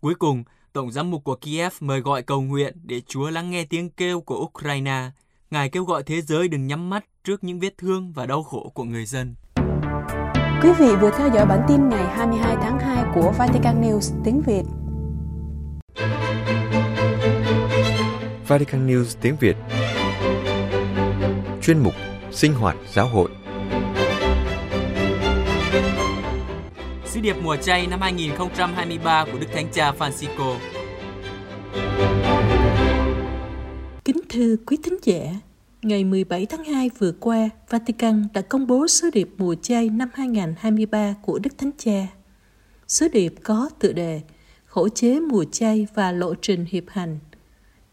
Cuối 0.00 0.14
cùng, 0.14 0.44
Tổng 0.72 0.92
giám 0.92 1.10
mục 1.10 1.24
của 1.24 1.36
Kiev 1.36 1.72
mời 1.80 2.00
gọi 2.00 2.22
cầu 2.22 2.42
nguyện 2.42 2.74
để 2.82 3.00
Chúa 3.00 3.30
lắng 3.30 3.50
nghe 3.50 3.64
tiếng 3.64 3.90
kêu 3.90 4.20
của 4.20 4.36
Ukraine. 4.36 5.10
Ngài 5.50 5.68
kêu 5.68 5.84
gọi 5.84 6.02
thế 6.02 6.20
giới 6.20 6.48
đừng 6.48 6.66
nhắm 6.66 6.90
mắt 6.90 7.04
trước 7.24 7.44
những 7.44 7.60
vết 7.60 7.78
thương 7.78 8.12
và 8.12 8.26
đau 8.26 8.42
khổ 8.42 8.72
của 8.74 8.84
người 8.84 9.06
dân. 9.06 9.34
Quý 10.62 10.70
vị 10.78 10.96
vừa 11.00 11.10
theo 11.10 11.28
dõi 11.34 11.46
bản 11.46 11.60
tin 11.68 11.88
ngày 11.88 12.16
22 12.16 12.56
tháng 12.62 12.78
2 12.78 13.04
của 13.14 13.32
Vatican 13.38 13.82
News 13.82 14.20
tiếng 14.24 14.42
Việt. 14.46 14.62
Vatican 18.48 18.86
News 18.86 19.16
tiếng 19.20 19.36
Việt 19.40 19.56
Chuyên 21.62 21.78
mục 21.78 21.94
Sinh 22.30 22.54
hoạt 22.54 22.76
giáo 22.92 23.08
hội 23.08 23.30
điệp 27.24 27.36
mùa 27.42 27.56
chay 27.56 27.86
năm 27.86 28.00
2023 28.00 29.24
của 29.32 29.38
Đức 29.38 29.46
Thánh 29.52 29.68
Cha 29.72 29.92
Francisco 29.98 30.56
Kính 34.04 34.20
thưa 34.28 34.56
quý 34.66 34.76
thính 34.82 34.96
giả, 35.02 35.20
ngày 35.82 36.04
17 36.04 36.46
tháng 36.46 36.64
2 36.64 36.90
vừa 36.98 37.12
qua, 37.20 37.50
Vatican 37.70 38.26
đã 38.34 38.40
công 38.40 38.66
bố 38.66 38.86
sứ 38.88 39.10
điệp 39.10 39.28
mùa 39.38 39.54
chay 39.62 39.88
năm 39.88 40.08
2023 40.14 41.14
của 41.22 41.38
Đức 41.38 41.58
Thánh 41.58 41.70
Cha. 41.78 42.06
Sứ 42.88 43.08
điệp 43.08 43.34
có 43.42 43.70
tựa 43.78 43.92
đề 43.92 44.20
Khổ 44.66 44.88
chế 44.88 45.20
mùa 45.20 45.44
chay 45.44 45.86
và 45.94 46.12
lộ 46.12 46.34
trình 46.34 46.66
hiệp 46.70 46.84
hành. 46.88 47.18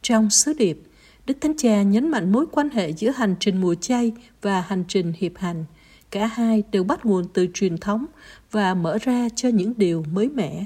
Trong 0.01 0.29
sứ 0.29 0.53
điệp, 0.53 0.81
Đức 1.25 1.37
Thánh 1.41 1.57
Cha 1.57 1.81
nhấn 1.81 2.11
mạnh 2.11 2.31
mối 2.31 2.45
quan 2.51 2.69
hệ 2.69 2.89
giữa 2.89 3.09
hành 3.09 3.35
trình 3.39 3.61
mùa 3.61 3.75
chay 3.75 4.11
và 4.41 4.61
hành 4.61 4.83
trình 4.87 5.13
hiệp 5.17 5.37
hành. 5.37 5.65
Cả 6.11 6.27
hai 6.27 6.63
đều 6.71 6.83
bắt 6.83 7.05
nguồn 7.05 7.25
từ 7.33 7.47
truyền 7.53 7.77
thống 7.77 8.05
và 8.51 8.73
mở 8.73 8.97
ra 9.01 9.29
cho 9.35 9.49
những 9.49 9.73
điều 9.77 10.03
mới 10.11 10.29
mẻ. 10.29 10.65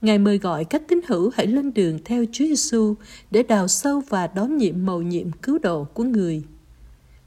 Ngài 0.00 0.18
mời 0.18 0.38
gọi 0.38 0.64
các 0.64 0.82
tín 0.88 1.00
hữu 1.08 1.30
hãy 1.34 1.46
lên 1.46 1.74
đường 1.74 1.98
theo 2.04 2.24
Chúa 2.32 2.44
Giêsu 2.44 2.94
để 3.30 3.42
đào 3.42 3.68
sâu 3.68 4.02
và 4.08 4.26
đón 4.26 4.56
nhiệm 4.56 4.86
mầu 4.86 5.02
nhiệm 5.02 5.32
cứu 5.32 5.58
độ 5.58 5.84
của 5.84 6.04
người. 6.04 6.42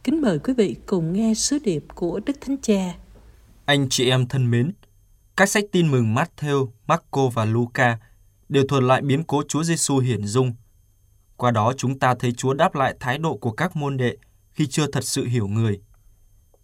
Kính 0.04 0.22
mời 0.22 0.40
quý 0.40 0.54
vị 0.54 0.76
cùng 0.86 1.14
nghe 1.14 1.34
sứ 1.34 1.60
điệp 1.60 1.86
của 1.96 2.20
Đức 2.26 2.38
Thánh 2.42 2.58
Cha. 2.62 2.96
Anh 3.66 3.88
chị 3.90 4.10
em 4.10 4.28
thân 4.28 4.52
mến, 4.52 4.72
các 5.38 5.50
sách 5.50 5.64
tin 5.72 5.92
mừng 5.92 6.16
Matthew, 6.16 6.68
Marco 6.88 7.28
và 7.28 7.46
Luca 7.46 8.00
đều 8.50 8.68
thuật 8.68 8.84
lại 8.84 9.02
biến 9.02 9.24
cố 9.24 9.44
Chúa 9.48 9.64
Giêsu 9.64 9.98
hiển 9.98 10.26
dung. 10.26 10.54
Qua 11.38 11.52
đó 11.52 11.74
chúng 11.78 12.00
ta 12.00 12.16
thấy 12.16 12.32
Chúa 12.32 12.54
đáp 12.54 12.76
lại 12.76 12.96
thái 13.00 13.18
độ 13.18 13.38
của 13.38 13.52
các 13.52 13.76
môn 13.76 13.98
đệ 13.98 14.18
khi 14.52 14.68
chưa 14.68 14.88
thật 14.88 15.04
sự 15.04 15.26
hiểu 15.26 15.48
người. 15.48 15.82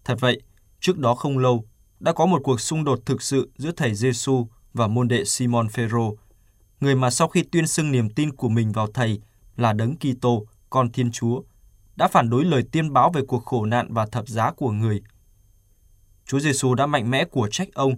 Thật 0.06 0.16
vậy, 0.20 0.42
trước 0.82 0.98
đó 0.98 1.16
không 1.16 1.38
lâu, 1.38 1.66
đã 2.00 2.14
có 2.14 2.26
một 2.26 2.42
cuộc 2.44 2.62
xung 2.62 2.84
đột 2.84 3.00
thực 3.06 3.22
sự 3.22 3.52
giữa 3.58 3.72
thầy 3.72 3.96
Giêsu 3.96 4.48
và 4.74 4.88
môn 4.88 5.08
đệ 5.08 5.26
Simon 5.26 5.70
Phêrô, 5.70 6.16
người 6.80 6.96
mà 6.96 7.10
sau 7.10 7.28
khi 7.28 7.44
tuyên 7.44 7.68
xưng 7.68 7.92
niềm 7.92 8.10
tin 8.10 8.36
của 8.36 8.50
mình 8.50 8.72
vào 8.72 8.88
thầy 8.88 9.22
là 9.56 9.74
Đấng 9.74 9.96
Kitô, 9.96 10.46
con 10.70 10.92
Thiên 10.92 11.12
Chúa, 11.12 11.42
đã 11.96 12.08
phản 12.08 12.30
đối 12.30 12.46
lời 12.46 12.64
tiên 12.72 12.94
báo 12.94 13.12
về 13.12 13.22
cuộc 13.28 13.46
khổ 13.46 13.66
nạn 13.66 13.94
và 13.94 14.06
thập 14.06 14.28
giá 14.28 14.52
của 14.52 14.72
người. 14.72 15.02
Chúa 16.26 16.40
Giêsu 16.40 16.76
đã 16.76 16.86
mạnh 16.86 17.12
mẽ 17.12 17.26
của 17.26 17.48
trách 17.52 17.74
ông. 17.74 17.96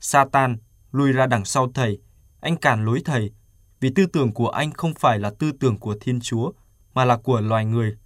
Satan 0.00 0.56
lùi 0.92 1.12
ra 1.12 1.26
đằng 1.26 1.44
sau 1.44 1.72
thầy, 1.72 1.98
anh 2.40 2.56
cản 2.56 2.84
lối 2.84 3.02
thầy, 3.04 3.32
vì 3.80 3.90
tư 3.94 4.06
tưởng 4.06 4.32
của 4.32 4.48
anh 4.48 4.72
không 4.72 4.94
phải 4.94 5.18
là 5.18 5.30
tư 5.38 5.52
tưởng 5.52 5.78
của 5.78 5.96
Thiên 6.00 6.20
Chúa, 6.20 6.52
mà 6.94 7.04
là 7.04 7.16
của 7.16 7.40
loài 7.40 7.64
người. 7.64 7.96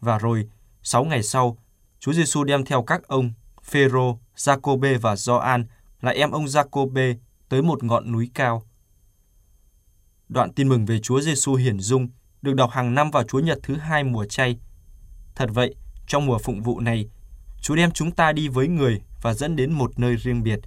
Và 0.00 0.18
rồi, 0.18 0.48
sáu 0.82 1.04
ngày 1.04 1.22
sau, 1.22 1.58
Chúa 2.04 2.12
Giêsu 2.12 2.44
đem 2.44 2.64
theo 2.64 2.82
các 2.82 3.08
ông 3.08 3.32
Phêrô, 3.62 4.18
Giacôbê 4.36 4.98
và 4.98 5.16
Gioan 5.16 5.64
là 6.00 6.10
em 6.10 6.30
ông 6.30 6.48
Giacôbê 6.48 7.16
tới 7.48 7.62
một 7.62 7.84
ngọn 7.84 8.12
núi 8.12 8.30
cao. 8.34 8.62
Đoạn 10.28 10.52
tin 10.52 10.68
mừng 10.68 10.86
về 10.86 10.98
Chúa 10.98 11.20
Giêsu 11.20 11.54
hiển 11.54 11.80
dung 11.80 12.08
được 12.42 12.54
đọc 12.54 12.70
hàng 12.70 12.94
năm 12.94 13.10
vào 13.10 13.24
Chúa 13.24 13.38
Nhật 13.38 13.58
thứ 13.62 13.76
hai 13.76 14.04
mùa 14.04 14.24
chay. 14.24 14.58
Thật 15.34 15.50
vậy, 15.52 15.74
trong 16.06 16.26
mùa 16.26 16.38
phụng 16.38 16.62
vụ 16.62 16.80
này, 16.80 17.08
Chúa 17.60 17.76
đem 17.76 17.90
chúng 17.90 18.10
ta 18.10 18.32
đi 18.32 18.48
với 18.48 18.68
người 18.68 19.00
và 19.22 19.34
dẫn 19.34 19.56
đến 19.56 19.72
một 19.72 19.98
nơi 19.98 20.16
riêng 20.16 20.42
biệt. 20.42 20.60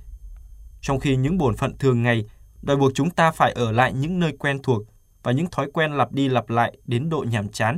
Trong 0.81 0.99
khi 0.99 1.15
những 1.15 1.37
bổn 1.37 1.55
phận 1.55 1.77
thường 1.77 2.03
ngày 2.03 2.25
đòi 2.61 2.77
buộc 2.77 2.91
chúng 2.95 3.09
ta 3.09 3.31
phải 3.31 3.51
ở 3.51 3.71
lại 3.71 3.93
những 3.93 4.19
nơi 4.19 4.31
quen 4.39 4.61
thuộc 4.63 4.83
và 5.23 5.31
những 5.31 5.47
thói 5.51 5.71
quen 5.73 5.91
lặp 5.91 6.11
đi 6.11 6.29
lặp 6.29 6.49
lại 6.49 6.77
đến 6.85 7.09
độ 7.09 7.25
nhàm 7.29 7.49
chán, 7.49 7.77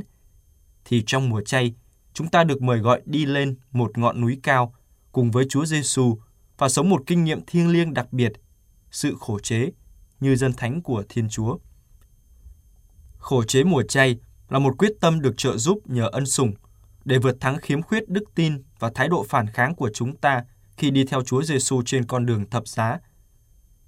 thì 0.84 1.02
trong 1.06 1.28
mùa 1.28 1.40
chay, 1.40 1.74
chúng 2.14 2.28
ta 2.28 2.44
được 2.44 2.62
mời 2.62 2.78
gọi 2.78 3.02
đi 3.04 3.26
lên 3.26 3.54
một 3.72 3.98
ngọn 3.98 4.20
núi 4.20 4.38
cao 4.42 4.74
cùng 5.12 5.30
với 5.30 5.44
Chúa 5.48 5.64
Giêsu 5.64 6.18
và 6.58 6.68
sống 6.68 6.90
một 6.90 7.02
kinh 7.06 7.24
nghiệm 7.24 7.40
thiêng 7.46 7.68
liêng 7.68 7.94
đặc 7.94 8.12
biệt, 8.12 8.32
sự 8.90 9.14
khổ 9.20 9.38
chế 9.38 9.70
như 10.20 10.36
dân 10.36 10.52
thánh 10.52 10.82
của 10.82 11.04
Thiên 11.08 11.28
Chúa. 11.28 11.58
Khổ 13.18 13.44
chế 13.44 13.64
mùa 13.64 13.82
chay 13.82 14.18
là 14.48 14.58
một 14.58 14.74
quyết 14.78 14.92
tâm 15.00 15.20
được 15.20 15.34
trợ 15.36 15.56
giúp 15.56 15.78
nhờ 15.84 16.08
ân 16.12 16.26
sủng 16.26 16.52
để 17.04 17.18
vượt 17.18 17.36
thắng 17.40 17.58
khiếm 17.60 17.82
khuyết 17.82 18.08
đức 18.08 18.24
tin 18.34 18.62
và 18.78 18.90
thái 18.94 19.08
độ 19.08 19.24
phản 19.28 19.46
kháng 19.46 19.74
của 19.74 19.90
chúng 19.94 20.16
ta 20.16 20.44
khi 20.76 20.90
đi 20.90 21.04
theo 21.04 21.22
Chúa 21.22 21.42
Giêsu 21.42 21.82
trên 21.86 22.06
con 22.06 22.26
đường 22.26 22.50
thập 22.50 22.68
giá. 22.68 22.98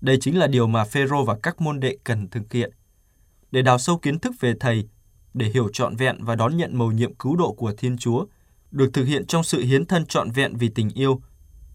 Đây 0.01 0.19
chính 0.21 0.39
là 0.39 0.47
điều 0.47 0.67
mà 0.67 0.85
Phêrô 0.85 1.25
và 1.25 1.37
các 1.43 1.61
môn 1.61 1.81
đệ 1.81 1.97
cần 2.05 2.31
thực 2.31 2.53
hiện 2.53 2.73
để 3.51 3.63
đào 3.63 3.79
sâu 3.79 3.99
kiến 3.99 4.19
thức 4.19 4.35
về 4.41 4.55
thầy, 4.61 4.89
để 5.35 5.51
hiểu 5.55 5.69
trọn 5.73 5.97
vẹn 5.97 6.25
và 6.25 6.37
đón 6.37 6.57
nhận 6.57 6.79
mầu 6.79 6.93
nhiệm 6.93 7.15
cứu 7.15 7.37
độ 7.37 7.53
của 7.53 7.73
Thiên 7.79 7.99
Chúa, 7.99 8.27
được 8.71 8.91
thực 8.93 9.05
hiện 9.05 9.27
trong 9.27 9.45
sự 9.45 9.63
hiến 9.63 9.87
thân 9.87 10.07
trọn 10.07 10.31
vẹn 10.31 10.57
vì 10.57 10.69
tình 10.69 10.91
yêu. 10.91 11.21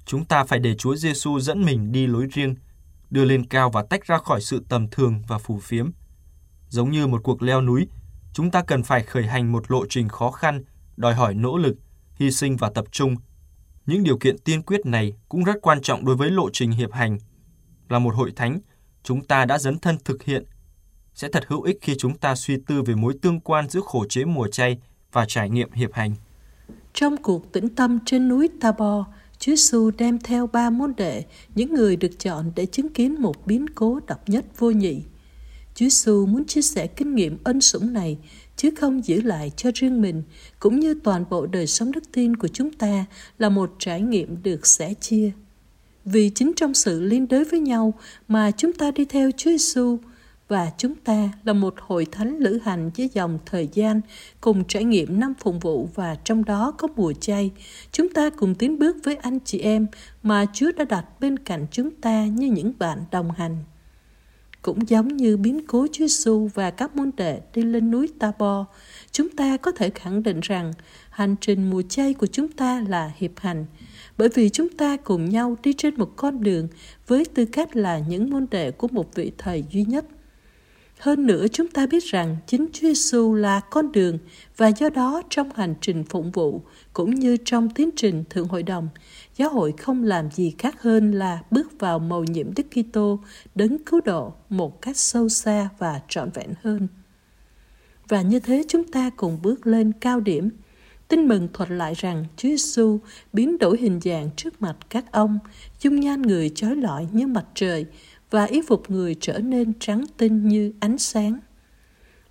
Chúng 0.06 0.26
ta 0.26 0.44
phải 0.44 0.60
để 0.60 0.76
Chúa 0.76 0.96
Giêsu 0.96 1.40
dẫn 1.40 1.66
mình 1.66 1.92
đi 1.92 2.08
lối 2.08 2.28
riêng, 2.34 2.56
đưa 3.10 3.26
lên 3.26 3.46
cao 3.46 3.70
và 3.70 3.84
tách 3.90 4.06
ra 4.06 4.18
khỏi 4.18 4.42
sự 4.42 4.66
tầm 4.70 4.88
thường 4.92 5.22
và 5.28 5.38
phù 5.38 5.60
phiếm. 5.60 5.90
Giống 6.70 6.92
như 6.92 7.08
một 7.08 7.24
cuộc 7.24 7.42
leo 7.42 7.62
núi, 7.62 7.88
chúng 8.34 8.52
ta 8.52 8.64
cần 8.64 8.84
phải 8.84 9.04
khởi 9.04 9.28
hành 9.28 9.52
một 9.52 9.72
lộ 9.72 9.86
trình 9.90 10.10
khó 10.10 10.32
khăn, 10.32 10.64
đòi 10.98 11.14
hỏi 11.16 11.34
nỗ 11.34 11.58
lực, 11.58 11.78
hy 12.16 12.32
sinh 12.32 12.58
và 12.58 12.70
tập 12.70 12.86
trung. 12.92 13.16
Những 13.86 14.04
điều 14.04 14.18
kiện 14.18 14.38
tiên 14.38 14.62
quyết 14.62 14.86
này 14.86 15.14
cũng 15.30 15.44
rất 15.44 15.56
quan 15.62 15.82
trọng 15.82 16.06
đối 16.06 16.16
với 16.16 16.32
lộ 16.32 16.50
trình 16.54 16.72
hiệp 16.72 16.92
hành. 16.92 17.18
Là 17.90 18.00
một 18.00 18.16
hội 18.16 18.32
thánh, 18.36 18.60
chúng 19.04 19.26
ta 19.26 19.46
đã 19.46 19.58
dấn 19.58 19.80
thân 19.80 19.98
thực 20.06 20.24
hiện. 20.24 20.44
Sẽ 21.18 21.28
thật 21.30 21.44
hữu 21.48 21.62
ích 21.62 21.78
khi 21.82 21.96
chúng 21.98 22.18
ta 22.18 22.36
suy 22.36 22.58
tư 22.68 22.82
về 22.82 22.96
mối 22.96 23.14
tương 23.22 23.40
quan 23.40 23.70
giữa 23.70 23.82
khổ 23.86 24.06
chế 24.10 24.26
mùa 24.26 24.48
chay 24.48 24.78
và 25.12 25.26
trải 25.28 25.50
nghiệm 25.50 25.72
hiệp 25.72 25.94
hành. 25.94 26.16
Trong 26.94 27.18
cuộc 27.18 27.52
tĩnh 27.52 27.70
tâm 27.70 28.00
trên 28.06 28.28
núi 28.28 28.50
Tabor, 28.62 29.06
Chúa 29.40 29.52
Giêsu 29.52 29.92
đem 29.98 30.20
theo 30.20 30.48
ba 30.48 30.70
môn 30.70 30.94
đệ, 30.98 31.24
những 31.56 31.74
người 31.74 31.96
được 31.96 32.20
chọn 32.20 32.52
để 32.56 32.66
chứng 32.66 32.90
kiến 32.90 33.22
một 33.22 33.48
biến 33.48 33.70
cố 33.70 34.00
độc 34.08 34.30
nhất 34.30 34.46
vô 34.58 34.72
nhị. 34.72 35.02
Chúa 35.76 35.86
Giêsu 35.86 36.26
muốn 36.26 36.46
chia 36.46 36.62
sẻ 36.62 36.88
kinh 36.88 37.16
nghiệm 37.16 37.38
ân 37.44 37.62
sủng 37.62 37.94
này, 37.94 38.18
chứ 38.56 38.70
không 38.78 39.06
giữ 39.06 39.22
lại 39.22 39.52
cho 39.58 39.72
riêng 39.74 40.02
mình, 40.02 40.24
cũng 40.60 40.80
như 40.80 40.94
toàn 41.04 41.26
bộ 41.30 41.46
đời 41.46 41.68
sống 41.68 41.92
đức 41.92 42.04
tin 42.12 42.36
của 42.36 42.48
chúng 42.48 42.74
ta 42.74 43.06
là 43.38 43.50
một 43.50 43.76
trải 43.80 44.02
nghiệm 44.02 44.44
được 44.44 44.68
sẻ 44.68 44.94
chia. 44.94 45.32
Vì 46.06 46.30
chính 46.30 46.52
trong 46.56 46.74
sự 46.74 47.02
liên 47.02 47.28
đới 47.28 47.44
với 47.44 47.60
nhau 47.60 47.94
mà 48.28 48.52
chúng 48.52 48.74
ta 48.74 48.92
đi 48.92 49.06
theo 49.06 49.32
Chúa 49.38 49.52
Giêsu 49.52 49.98
và 50.48 50.72
chúng 50.78 50.96
ta 50.96 51.30
là 51.44 51.54
một 51.54 51.76
hội 51.80 52.06
thánh 52.12 52.38
lữ 52.38 52.60
hành 52.64 52.92
với 52.98 53.10
dòng 53.14 53.40
thời 53.46 53.70
gian 53.74 54.02
cùng 54.42 54.64
trải 54.68 54.84
nghiệm 54.84 55.20
năm 55.20 55.34
phụng 55.40 55.60
vụ 55.60 55.90
và 55.96 56.16
trong 56.16 56.46
đó 56.46 56.74
có 56.78 56.88
mùa 56.96 57.14
chay. 57.14 57.52
Chúng 57.92 58.10
ta 58.10 58.30
cùng 58.30 58.56
tiến 58.56 58.80
bước 58.80 58.98
với 59.04 59.16
anh 59.16 59.40
chị 59.46 59.60
em 59.60 59.88
mà 60.24 60.46
Chúa 60.54 60.72
đã 60.78 60.86
đặt 60.86 61.06
bên 61.20 61.40
cạnh 61.40 61.68
chúng 61.72 61.92
ta 61.92 62.26
như 62.26 62.48
những 62.48 62.74
bạn 62.80 63.00
đồng 63.12 63.32
hành. 63.32 63.58
Cũng 64.62 64.90
giống 64.90 65.08
như 65.08 65.38
biến 65.38 65.68
cố 65.68 65.88
Chúa 65.92 66.08
Giêsu 66.08 66.50
và 66.54 66.72
các 66.72 66.96
môn 66.96 67.12
đệ 67.18 67.42
đi 67.54 67.62
lên 67.62 67.92
núi 67.92 68.10
Tabor, 68.20 68.66
chúng 69.12 69.30
ta 69.30 69.58
có 69.58 69.72
thể 69.72 69.90
khẳng 69.90 70.24
định 70.24 70.40
rằng 70.44 70.74
hành 71.10 71.36
trình 71.42 71.70
mùa 71.70 71.82
chay 71.82 72.14
của 72.14 72.28
chúng 72.28 72.48
ta 72.48 72.84
là 72.88 73.12
hiệp 73.18 73.32
hành, 73.36 73.66
bởi 74.18 74.30
vì 74.34 74.50
chúng 74.50 74.70
ta 74.70 74.98
cùng 74.98 75.30
nhau 75.30 75.58
đi 75.64 75.74
trên 75.74 75.96
một 75.96 76.10
con 76.16 76.44
đường 76.44 76.68
với 77.08 77.26
tư 77.26 77.46
cách 77.46 77.76
là 77.76 78.00
những 78.00 78.30
môn 78.30 78.48
đệ 78.52 78.72
của 78.72 78.88
một 78.88 79.16
vị 79.16 79.32
thầy 79.38 79.64
duy 79.70 79.84
nhất. 79.84 80.06
Hơn 80.98 81.26
nữa 81.28 81.46
chúng 81.52 81.68
ta 81.68 81.86
biết 81.86 82.04
rằng 82.04 82.38
chính 82.48 82.68
Chúa 82.74 82.88
Giêsu 82.88 83.34
là 83.34 83.60
con 83.60 83.92
đường 83.92 84.18
và 84.58 84.68
do 84.68 84.90
đó 84.90 85.22
trong 85.30 85.50
hành 85.56 85.76
trình 85.82 86.04
phụng 86.04 86.32
vụ 86.32 86.62
cũng 86.94 87.16
như 87.16 87.38
trong 87.46 87.70
tiến 87.70 87.90
trình 87.96 88.24
thượng 88.30 88.48
hội 88.48 88.64
đồng, 88.64 88.90
giáo 89.36 89.50
hội 89.50 89.74
không 89.78 90.04
làm 90.04 90.32
gì 90.32 90.56
khác 90.58 90.82
hơn 90.82 91.12
là 91.12 91.40
bước 91.52 91.80
vào 91.80 92.00
mầu 92.00 92.24
nhiệm 92.24 92.54
Đức 92.54 92.64
Kitô 92.72 93.20
đấng 93.56 93.84
cứu 93.84 94.02
độ 94.06 94.34
một 94.50 94.82
cách 94.82 94.98
sâu 94.98 95.30
xa 95.30 95.70
và 95.78 96.02
trọn 96.08 96.30
vẹn 96.34 96.54
hơn. 96.64 96.88
Và 98.08 98.22
như 98.22 98.40
thế 98.40 98.64
chúng 98.68 98.92
ta 98.92 99.10
cùng 99.18 99.40
bước 99.42 99.68
lên 99.68 99.92
cao 100.02 100.20
điểm. 100.20 100.50
Tin 101.08 101.28
mừng 101.28 101.48
thuật 101.54 101.72
lại 101.72 101.94
rằng 101.98 102.26
Chúa 102.38 102.50
Giêsu 102.50 103.00
biến 103.34 103.58
đổi 103.58 103.78
hình 103.78 104.00
dạng 104.04 104.30
trước 104.36 104.62
mặt 104.62 104.76
các 104.90 105.12
ông, 105.12 105.40
dung 105.82 106.00
nhan 106.00 106.22
người 106.22 106.50
chói 106.50 106.76
lọi 106.76 107.08
như 107.12 107.28
mặt 107.28 107.46
trời 107.54 107.86
và 108.30 108.44
y 108.44 108.62
phục 108.62 108.92
người 108.92 109.16
trở 109.20 109.40
nên 109.40 109.74
trắng 109.80 110.06
tinh 110.18 110.48
như 110.48 110.72
ánh 110.80 110.98
sáng. 110.98 111.40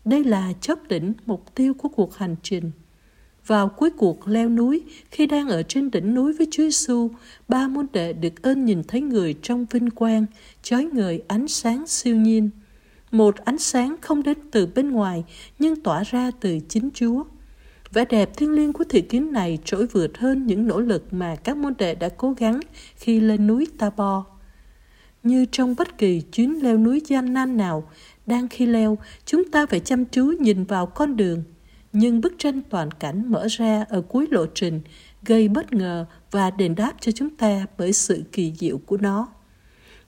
Đây 0.04 0.24
là 0.24 0.52
chóp 0.60 0.88
đỉnh 0.88 1.12
mục 1.26 1.54
tiêu 1.54 1.74
của 1.74 1.88
cuộc 1.88 2.14
hành 2.14 2.36
trình. 2.42 2.70
Vào 3.46 3.68
cuối 3.68 3.90
cuộc 3.90 4.28
leo 4.28 4.48
núi, 4.48 4.82
khi 5.10 5.26
đang 5.26 5.48
ở 5.48 5.62
trên 5.62 5.90
đỉnh 5.90 6.14
núi 6.14 6.32
với 6.32 6.46
Chúa 6.50 6.62
Giêsu, 6.62 7.10
ba 7.48 7.68
môn 7.68 7.86
đệ 7.92 8.12
được 8.12 8.42
ơn 8.42 8.64
nhìn 8.64 8.82
thấy 8.84 9.00
người 9.00 9.34
trong 9.42 9.66
vinh 9.70 9.90
quang, 9.90 10.26
chói 10.62 10.84
ngời 10.84 11.22
ánh 11.28 11.48
sáng 11.48 11.86
siêu 11.86 12.16
nhiên. 12.16 12.50
một 13.10 13.36
ánh 13.36 13.58
sáng 13.58 13.96
không 14.00 14.22
đến 14.22 14.38
từ 14.50 14.66
bên 14.66 14.90
ngoài 14.90 15.24
nhưng 15.58 15.82
tỏa 15.82 16.02
ra 16.02 16.30
từ 16.40 16.58
chính 16.68 16.90
Chúa. 16.94 17.24
Vẻ 17.92 18.04
đẹp 18.04 18.36
thiêng 18.36 18.50
liêng 18.50 18.72
của 18.72 18.84
thị 18.84 19.00
kiến 19.00 19.32
này 19.32 19.58
trỗi 19.64 19.86
vượt 19.86 20.18
hơn 20.18 20.46
những 20.46 20.66
nỗ 20.66 20.80
lực 20.80 21.12
mà 21.12 21.36
các 21.36 21.56
môn 21.56 21.74
đệ 21.78 21.94
đã 21.94 22.08
cố 22.08 22.32
gắng 22.32 22.60
khi 22.96 23.20
lên 23.20 23.46
núi 23.46 23.66
Tabor. 23.78 24.24
Như 25.26 25.44
trong 25.52 25.74
bất 25.78 25.98
kỳ 25.98 26.20
chuyến 26.20 26.62
leo 26.62 26.78
núi 26.78 27.02
gian 27.06 27.32
nan 27.32 27.56
nào, 27.56 27.88
đang 28.26 28.48
khi 28.48 28.66
leo, 28.66 28.98
chúng 29.24 29.50
ta 29.50 29.66
phải 29.66 29.80
chăm 29.80 30.04
chú 30.04 30.24
nhìn 30.40 30.64
vào 30.64 30.86
con 30.86 31.16
đường. 31.16 31.42
Nhưng 31.92 32.20
bức 32.20 32.34
tranh 32.38 32.62
toàn 32.70 32.90
cảnh 32.90 33.30
mở 33.30 33.46
ra 33.50 33.84
ở 33.88 34.00
cuối 34.00 34.26
lộ 34.30 34.46
trình 34.54 34.80
gây 35.22 35.48
bất 35.48 35.72
ngờ 35.72 36.06
và 36.30 36.50
đền 36.50 36.74
đáp 36.74 36.92
cho 37.00 37.12
chúng 37.12 37.30
ta 37.30 37.66
bởi 37.78 37.92
sự 37.92 38.22
kỳ 38.32 38.52
diệu 38.58 38.78
của 38.78 38.96
nó. 38.96 39.28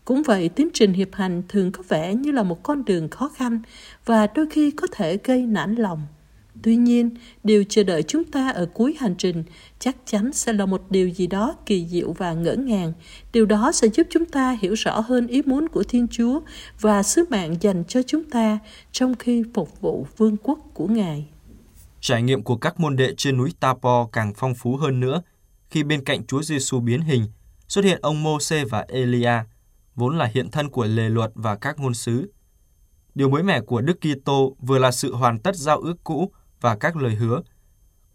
Cũng 0.04 0.22
vậy, 0.22 0.48
tiến 0.48 0.68
trình 0.74 0.92
hiệp 0.92 1.14
hành 1.14 1.42
thường 1.48 1.72
có 1.72 1.82
vẻ 1.88 2.14
như 2.14 2.32
là 2.32 2.42
một 2.42 2.62
con 2.62 2.84
đường 2.84 3.08
khó 3.08 3.28
khăn 3.28 3.60
và 4.04 4.26
đôi 4.26 4.46
khi 4.50 4.70
có 4.70 4.86
thể 4.92 5.18
gây 5.24 5.46
nản 5.46 5.74
lòng. 5.74 6.06
Tuy 6.62 6.76
nhiên, 6.76 7.10
điều 7.44 7.64
chờ 7.68 7.82
đợi 7.82 8.02
chúng 8.02 8.24
ta 8.24 8.48
ở 8.48 8.66
cuối 8.74 8.96
hành 9.00 9.14
trình 9.18 9.44
chắc 9.78 9.96
chắn 10.04 10.32
sẽ 10.32 10.52
là 10.52 10.66
một 10.66 10.90
điều 10.90 11.08
gì 11.08 11.26
đó 11.26 11.56
kỳ 11.66 11.86
diệu 11.86 12.12
và 12.12 12.32
ngỡ 12.32 12.54
ngàng. 12.54 12.92
Điều 13.32 13.46
đó 13.46 13.72
sẽ 13.72 13.88
giúp 13.88 14.06
chúng 14.10 14.24
ta 14.24 14.56
hiểu 14.60 14.74
rõ 14.74 15.00
hơn 15.00 15.26
ý 15.26 15.42
muốn 15.42 15.68
của 15.68 15.82
Thiên 15.82 16.08
Chúa 16.08 16.40
và 16.80 17.02
sứ 17.02 17.24
mạng 17.30 17.56
dành 17.60 17.84
cho 17.88 18.02
chúng 18.02 18.30
ta 18.30 18.58
trong 18.92 19.14
khi 19.14 19.42
phục 19.54 19.80
vụ 19.80 20.06
vương 20.16 20.36
quốc 20.36 20.58
của 20.74 20.86
Ngài. 20.86 21.26
Trải 22.00 22.22
nghiệm 22.22 22.42
của 22.42 22.56
các 22.56 22.80
môn 22.80 22.96
đệ 22.96 23.14
trên 23.16 23.36
núi 23.36 23.50
Tapo 23.60 24.08
càng 24.12 24.32
phong 24.36 24.54
phú 24.54 24.76
hơn 24.76 25.00
nữa 25.00 25.22
khi 25.70 25.84
bên 25.84 26.04
cạnh 26.04 26.26
Chúa 26.26 26.42
Giêsu 26.42 26.80
biến 26.80 27.00
hình 27.00 27.24
xuất 27.68 27.84
hiện 27.84 27.98
ông 28.02 28.22
Môse 28.22 28.64
và 28.64 28.84
Elia, 28.88 29.32
vốn 29.94 30.18
là 30.18 30.30
hiện 30.34 30.50
thân 30.50 30.68
của 30.68 30.84
lề 30.84 31.08
luật 31.08 31.30
và 31.34 31.56
các 31.56 31.78
ngôn 31.78 31.94
sứ. 31.94 32.30
Điều 33.14 33.28
mới 33.28 33.42
mẻ 33.42 33.60
của 33.60 33.80
Đức 33.80 33.98
Kitô 34.00 34.56
vừa 34.60 34.78
là 34.78 34.90
sự 34.90 35.14
hoàn 35.14 35.38
tất 35.38 35.56
giao 35.56 35.78
ước 35.78 36.04
cũ 36.04 36.32
và 36.60 36.76
các 36.76 36.96
lời 36.96 37.14
hứa, 37.14 37.42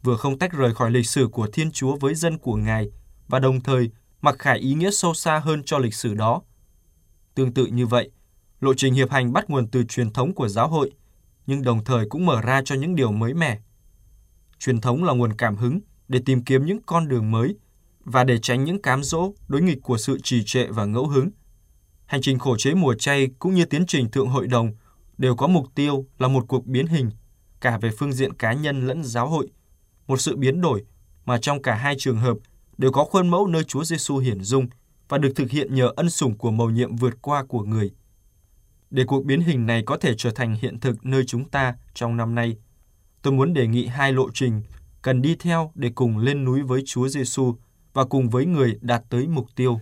vừa 0.03 0.17
không 0.17 0.39
tách 0.39 0.53
rời 0.53 0.73
khỏi 0.73 0.91
lịch 0.91 1.07
sử 1.07 1.27
của 1.27 1.47
Thiên 1.53 1.71
Chúa 1.71 1.95
với 1.95 2.15
dân 2.15 2.37
của 2.37 2.55
Ngài 2.55 2.91
và 3.27 3.39
đồng 3.39 3.61
thời 3.61 3.89
mặc 4.21 4.35
khải 4.39 4.59
ý 4.59 4.73
nghĩa 4.73 4.91
sâu 4.91 5.13
xa 5.13 5.39
hơn 5.39 5.63
cho 5.65 5.77
lịch 5.77 5.93
sử 5.93 6.13
đó. 6.13 6.41
Tương 7.35 7.53
tự 7.53 7.65
như 7.65 7.87
vậy, 7.87 8.11
lộ 8.59 8.73
trình 8.73 8.93
hiệp 8.93 9.11
hành 9.11 9.33
bắt 9.33 9.49
nguồn 9.49 9.67
từ 9.67 9.83
truyền 9.83 10.11
thống 10.11 10.33
của 10.33 10.47
giáo 10.47 10.67
hội, 10.67 10.91
nhưng 11.47 11.61
đồng 11.61 11.83
thời 11.83 12.05
cũng 12.09 12.25
mở 12.25 12.41
ra 12.41 12.61
cho 12.65 12.75
những 12.75 12.95
điều 12.95 13.11
mới 13.11 13.33
mẻ. 13.33 13.59
Truyền 14.59 14.81
thống 14.81 15.03
là 15.03 15.13
nguồn 15.13 15.33
cảm 15.33 15.55
hứng 15.55 15.79
để 16.07 16.21
tìm 16.25 16.43
kiếm 16.43 16.65
những 16.65 16.79
con 16.85 17.07
đường 17.07 17.31
mới 17.31 17.55
và 17.99 18.23
để 18.23 18.37
tránh 18.37 18.63
những 18.63 18.81
cám 18.81 19.03
dỗ, 19.03 19.33
đối 19.47 19.61
nghịch 19.61 19.81
của 19.83 19.97
sự 19.97 20.19
trì 20.23 20.43
trệ 20.45 20.65
và 20.65 20.85
ngẫu 20.85 21.07
hứng. 21.07 21.29
Hành 22.05 22.21
trình 22.21 22.39
khổ 22.39 22.57
chế 22.57 22.73
mùa 22.73 22.93
chay 22.93 23.27
cũng 23.39 23.53
như 23.53 23.65
tiến 23.65 23.85
trình 23.87 24.11
thượng 24.11 24.27
hội 24.27 24.47
đồng 24.47 24.71
đều 25.17 25.35
có 25.35 25.47
mục 25.47 25.65
tiêu 25.75 26.05
là 26.19 26.27
một 26.27 26.45
cuộc 26.47 26.65
biến 26.65 26.87
hình 26.87 27.09
cả 27.63 27.77
về 27.77 27.89
phương 27.97 28.13
diện 28.13 28.33
cá 28.33 28.53
nhân 28.53 28.87
lẫn 28.87 29.03
giáo 29.03 29.27
hội, 29.27 29.47
một 30.07 30.21
sự 30.21 30.35
biến 30.35 30.61
đổi 30.61 30.83
mà 31.25 31.37
trong 31.37 31.61
cả 31.61 31.75
hai 31.75 31.95
trường 31.97 32.17
hợp 32.17 32.37
đều 32.77 32.91
có 32.91 33.03
khuôn 33.03 33.27
mẫu 33.27 33.47
nơi 33.47 33.63
Chúa 33.63 33.83
Giêsu 33.83 34.17
hiển 34.17 34.41
dung 34.41 34.67
và 35.09 35.17
được 35.17 35.31
thực 35.35 35.49
hiện 35.49 35.75
nhờ 35.75 35.91
ân 35.95 36.09
sủng 36.09 36.37
của 36.37 36.51
mầu 36.51 36.69
nhiệm 36.69 36.95
vượt 36.95 37.21
qua 37.21 37.43
của 37.43 37.63
người. 37.63 37.91
Để 38.89 39.03
cuộc 39.07 39.25
biến 39.25 39.41
hình 39.41 39.65
này 39.65 39.83
có 39.85 39.97
thể 39.97 40.13
trở 40.17 40.31
thành 40.31 40.55
hiện 40.61 40.79
thực 40.79 41.05
nơi 41.05 41.23
chúng 41.25 41.49
ta 41.49 41.75
trong 41.93 42.17
năm 42.17 42.35
nay, 42.35 42.57
tôi 43.21 43.33
muốn 43.33 43.53
đề 43.53 43.67
nghị 43.67 43.85
hai 43.85 44.13
lộ 44.13 44.29
trình 44.33 44.61
cần 45.01 45.21
đi 45.21 45.35
theo 45.35 45.71
để 45.75 45.91
cùng 45.95 46.17
lên 46.17 46.43
núi 46.43 46.61
với 46.61 46.83
Chúa 46.85 47.07
Giêsu 47.07 47.55
và 47.93 48.05
cùng 48.05 48.29
với 48.29 48.45
người 48.45 48.77
đạt 48.81 49.03
tới 49.09 49.27
mục 49.27 49.47
tiêu. 49.55 49.79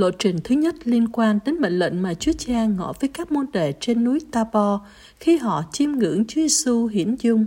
Lộ 0.00 0.10
trình 0.10 0.38
thứ 0.44 0.54
nhất 0.54 0.74
liên 0.84 1.08
quan 1.12 1.38
đến 1.44 1.54
mệnh 1.60 1.78
lệnh 1.78 2.02
mà 2.02 2.14
Chúa 2.14 2.32
Cha 2.38 2.64
ngỏ 2.64 2.92
với 3.00 3.08
các 3.08 3.32
môn 3.32 3.46
đệ 3.52 3.72
trên 3.80 4.04
núi 4.04 4.20
Tabor 4.32 4.80
khi 5.20 5.36
họ 5.36 5.62
chiêm 5.72 5.90
ngưỡng 5.92 6.24
Chúa 6.24 6.40
Giêsu 6.40 6.86
hiển 6.86 7.16
dung. 7.20 7.46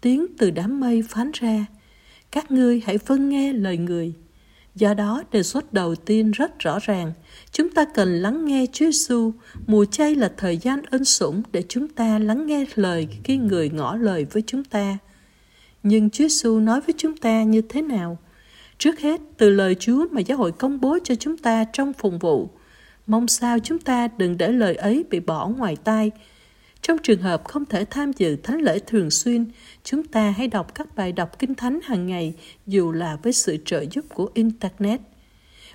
Tiếng 0.00 0.26
từ 0.38 0.50
đám 0.50 0.80
mây 0.80 1.02
phán 1.08 1.30
ra, 1.34 1.66
các 2.30 2.50
ngươi 2.50 2.82
hãy 2.86 2.98
vâng 3.06 3.28
nghe 3.28 3.52
lời 3.52 3.78
người. 3.78 4.12
Do 4.74 4.94
đó, 4.94 5.22
đề 5.32 5.42
xuất 5.42 5.72
đầu 5.72 5.94
tiên 5.94 6.30
rất 6.30 6.58
rõ 6.58 6.78
ràng, 6.82 7.12
chúng 7.52 7.70
ta 7.70 7.84
cần 7.94 8.22
lắng 8.22 8.44
nghe 8.44 8.66
Chúa 8.72 8.86
Giêsu. 8.86 9.32
Mùa 9.66 9.84
chay 9.84 10.14
là 10.14 10.32
thời 10.36 10.58
gian 10.58 10.82
ân 10.90 11.04
sủng 11.04 11.42
để 11.52 11.62
chúng 11.68 11.88
ta 11.88 12.18
lắng 12.18 12.46
nghe 12.46 12.64
lời 12.74 13.08
khi 13.24 13.36
người 13.36 13.70
ngỏ 13.70 13.96
lời 13.96 14.26
với 14.30 14.42
chúng 14.46 14.64
ta. 14.64 14.98
Nhưng 15.82 16.10
Chúa 16.10 16.28
Giêsu 16.28 16.60
nói 16.60 16.80
với 16.80 16.94
chúng 16.98 17.16
ta 17.16 17.42
như 17.42 17.62
thế 17.62 17.82
nào? 17.82 18.18
Trước 18.80 19.00
hết, 19.00 19.20
từ 19.36 19.50
lời 19.50 19.76
Chúa 19.80 20.06
mà 20.10 20.20
giáo 20.20 20.38
hội 20.38 20.52
công 20.52 20.80
bố 20.80 20.98
cho 21.04 21.14
chúng 21.14 21.36
ta 21.36 21.64
trong 21.72 21.92
phụng 21.92 22.18
vụ. 22.18 22.50
Mong 23.06 23.28
sao 23.28 23.58
chúng 23.58 23.78
ta 23.78 24.08
đừng 24.16 24.38
để 24.38 24.48
lời 24.52 24.74
ấy 24.74 25.04
bị 25.10 25.20
bỏ 25.20 25.48
ngoài 25.48 25.76
tai. 25.84 26.10
Trong 26.82 26.98
trường 26.98 27.22
hợp 27.22 27.44
không 27.44 27.64
thể 27.64 27.84
tham 27.84 28.12
dự 28.12 28.36
thánh 28.36 28.60
lễ 28.60 28.78
thường 28.78 29.10
xuyên, 29.10 29.46
chúng 29.84 30.04
ta 30.04 30.30
hãy 30.30 30.48
đọc 30.48 30.74
các 30.74 30.96
bài 30.96 31.12
đọc 31.12 31.38
kinh 31.38 31.54
thánh 31.54 31.78
hàng 31.84 32.06
ngày 32.06 32.34
dù 32.66 32.92
là 32.92 33.16
với 33.22 33.32
sự 33.32 33.56
trợ 33.64 33.84
giúp 33.90 34.04
của 34.14 34.30
Internet. 34.34 35.00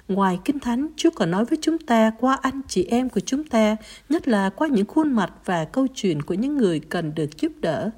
Ngoài 0.07 0.39
kinh 0.45 0.59
thánh, 0.59 0.87
Chúa 0.95 1.09
còn 1.15 1.31
nói 1.31 1.45
với 1.45 1.57
chúng 1.61 1.77
ta 1.77 2.11
qua 2.19 2.39
anh 2.41 2.61
chị 2.67 2.83
em 2.83 3.09
của 3.09 3.19
chúng 3.19 3.43
ta, 3.43 3.75
nhất 4.09 4.27
là 4.27 4.49
qua 4.49 4.67
những 4.67 4.85
khuôn 4.85 5.13
mặt 5.13 5.33
và 5.45 5.65
câu 5.65 5.87
chuyện 5.87 6.21
của 6.21 6.33
những 6.33 6.57
người 6.57 6.79
cần 6.79 7.15
được 7.15 7.37
giúp 7.37 7.51
đỡ. 7.59 7.89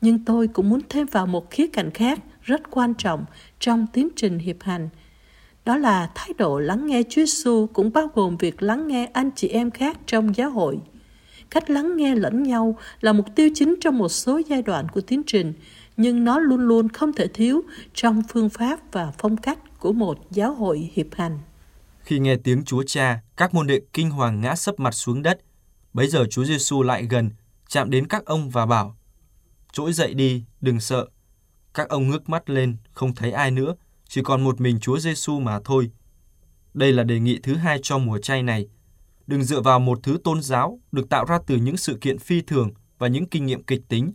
Nhưng 0.00 0.24
tôi 0.24 0.48
cũng 0.48 0.68
muốn 0.68 0.80
thêm 0.88 1.06
vào 1.06 1.26
một 1.26 1.50
khía 1.50 1.66
cạnh 1.66 1.90
khác 1.90 2.18
rất 2.42 2.70
quan 2.70 2.94
trọng 2.94 3.24
trong 3.60 3.86
tiến 3.92 4.08
trình 4.16 4.38
hiệp 4.38 4.56
hành. 4.60 4.88
Đó 5.64 5.76
là 5.76 6.10
thái 6.14 6.32
độ 6.38 6.58
lắng 6.58 6.86
nghe 6.86 7.02
Chúa 7.02 7.20
Giêsu 7.20 7.66
cũng 7.72 7.92
bao 7.92 8.08
gồm 8.14 8.36
việc 8.36 8.62
lắng 8.62 8.88
nghe 8.88 9.06
anh 9.06 9.30
chị 9.36 9.48
em 9.48 9.70
khác 9.70 9.98
trong 10.06 10.36
giáo 10.36 10.50
hội. 10.50 10.78
Cách 11.50 11.70
lắng 11.70 11.96
nghe 11.96 12.14
lẫn 12.14 12.42
nhau 12.42 12.78
là 13.00 13.12
mục 13.12 13.26
tiêu 13.36 13.48
chính 13.54 13.74
trong 13.80 13.98
một 13.98 14.08
số 14.08 14.40
giai 14.48 14.62
đoạn 14.62 14.88
của 14.88 15.00
tiến 15.00 15.22
trình, 15.26 15.52
nhưng 15.96 16.24
nó 16.24 16.38
luôn 16.38 16.60
luôn 16.60 16.88
không 16.88 17.12
thể 17.12 17.26
thiếu 17.26 17.62
trong 17.94 18.22
phương 18.28 18.50
pháp 18.50 18.80
và 18.92 19.12
phong 19.18 19.36
cách 19.36 19.58
của 19.78 19.92
một 19.92 20.18
giáo 20.30 20.54
hội 20.54 20.90
hiệp 20.94 21.06
hành. 21.12 21.38
Khi 22.00 22.18
nghe 22.18 22.36
tiếng 22.36 22.64
Chúa 22.64 22.82
Cha, 22.86 23.20
các 23.36 23.54
môn 23.54 23.66
đệ 23.66 23.80
kinh 23.92 24.10
hoàng 24.10 24.40
ngã 24.40 24.54
sấp 24.54 24.80
mặt 24.80 24.90
xuống 24.90 25.22
đất. 25.22 25.40
Bấy 25.92 26.08
giờ 26.08 26.26
Chúa 26.30 26.44
Giêsu 26.44 26.82
lại 26.82 27.06
gần, 27.10 27.30
chạm 27.68 27.90
đến 27.90 28.06
các 28.06 28.24
ông 28.24 28.50
và 28.50 28.66
bảo: 28.66 28.96
"Trỗi 29.72 29.92
dậy 29.92 30.14
đi, 30.14 30.44
đừng 30.60 30.80
sợ." 30.80 31.06
Các 31.74 31.88
ông 31.88 32.08
ngước 32.08 32.28
mắt 32.28 32.50
lên, 32.50 32.76
không 32.92 33.14
thấy 33.14 33.32
ai 33.32 33.50
nữa, 33.50 33.74
chỉ 34.08 34.22
còn 34.24 34.44
một 34.44 34.60
mình 34.60 34.80
Chúa 34.80 34.98
Giêsu 34.98 35.40
mà 35.40 35.60
thôi. 35.64 35.90
Đây 36.74 36.92
là 36.92 37.04
đề 37.04 37.20
nghị 37.20 37.38
thứ 37.42 37.54
hai 37.54 37.78
cho 37.82 37.98
mùa 37.98 38.18
chay 38.18 38.42
này. 38.42 38.68
Đừng 39.26 39.42
dựa 39.42 39.60
vào 39.60 39.80
một 39.80 39.98
thứ 40.02 40.18
tôn 40.24 40.42
giáo 40.42 40.80
được 40.92 41.08
tạo 41.08 41.24
ra 41.24 41.38
từ 41.46 41.56
những 41.56 41.76
sự 41.76 41.98
kiện 42.00 42.18
phi 42.18 42.42
thường 42.42 42.70
và 42.98 43.08
những 43.08 43.26
kinh 43.26 43.46
nghiệm 43.46 43.62
kịch 43.62 43.80
tính. 43.88 44.12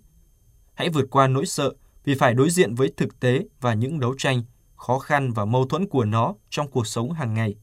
Hãy 0.73 0.89
vượt 0.89 1.05
qua 1.11 1.27
nỗi 1.27 1.45
sợ 1.45 1.73
vì 2.03 2.15
phải 2.15 2.33
đối 2.33 2.49
diện 2.49 2.75
với 2.75 2.93
thực 2.97 3.19
tế 3.19 3.45
và 3.61 3.73
những 3.73 3.99
đấu 3.99 4.15
tranh, 4.17 4.43
khó 4.75 4.99
khăn 4.99 5.33
và 5.33 5.45
mâu 5.45 5.67
thuẫn 5.67 5.87
của 5.87 6.05
nó 6.05 6.33
trong 6.49 6.71
cuộc 6.71 6.87
sống 6.87 7.11
hàng 7.11 7.33
ngày. 7.33 7.55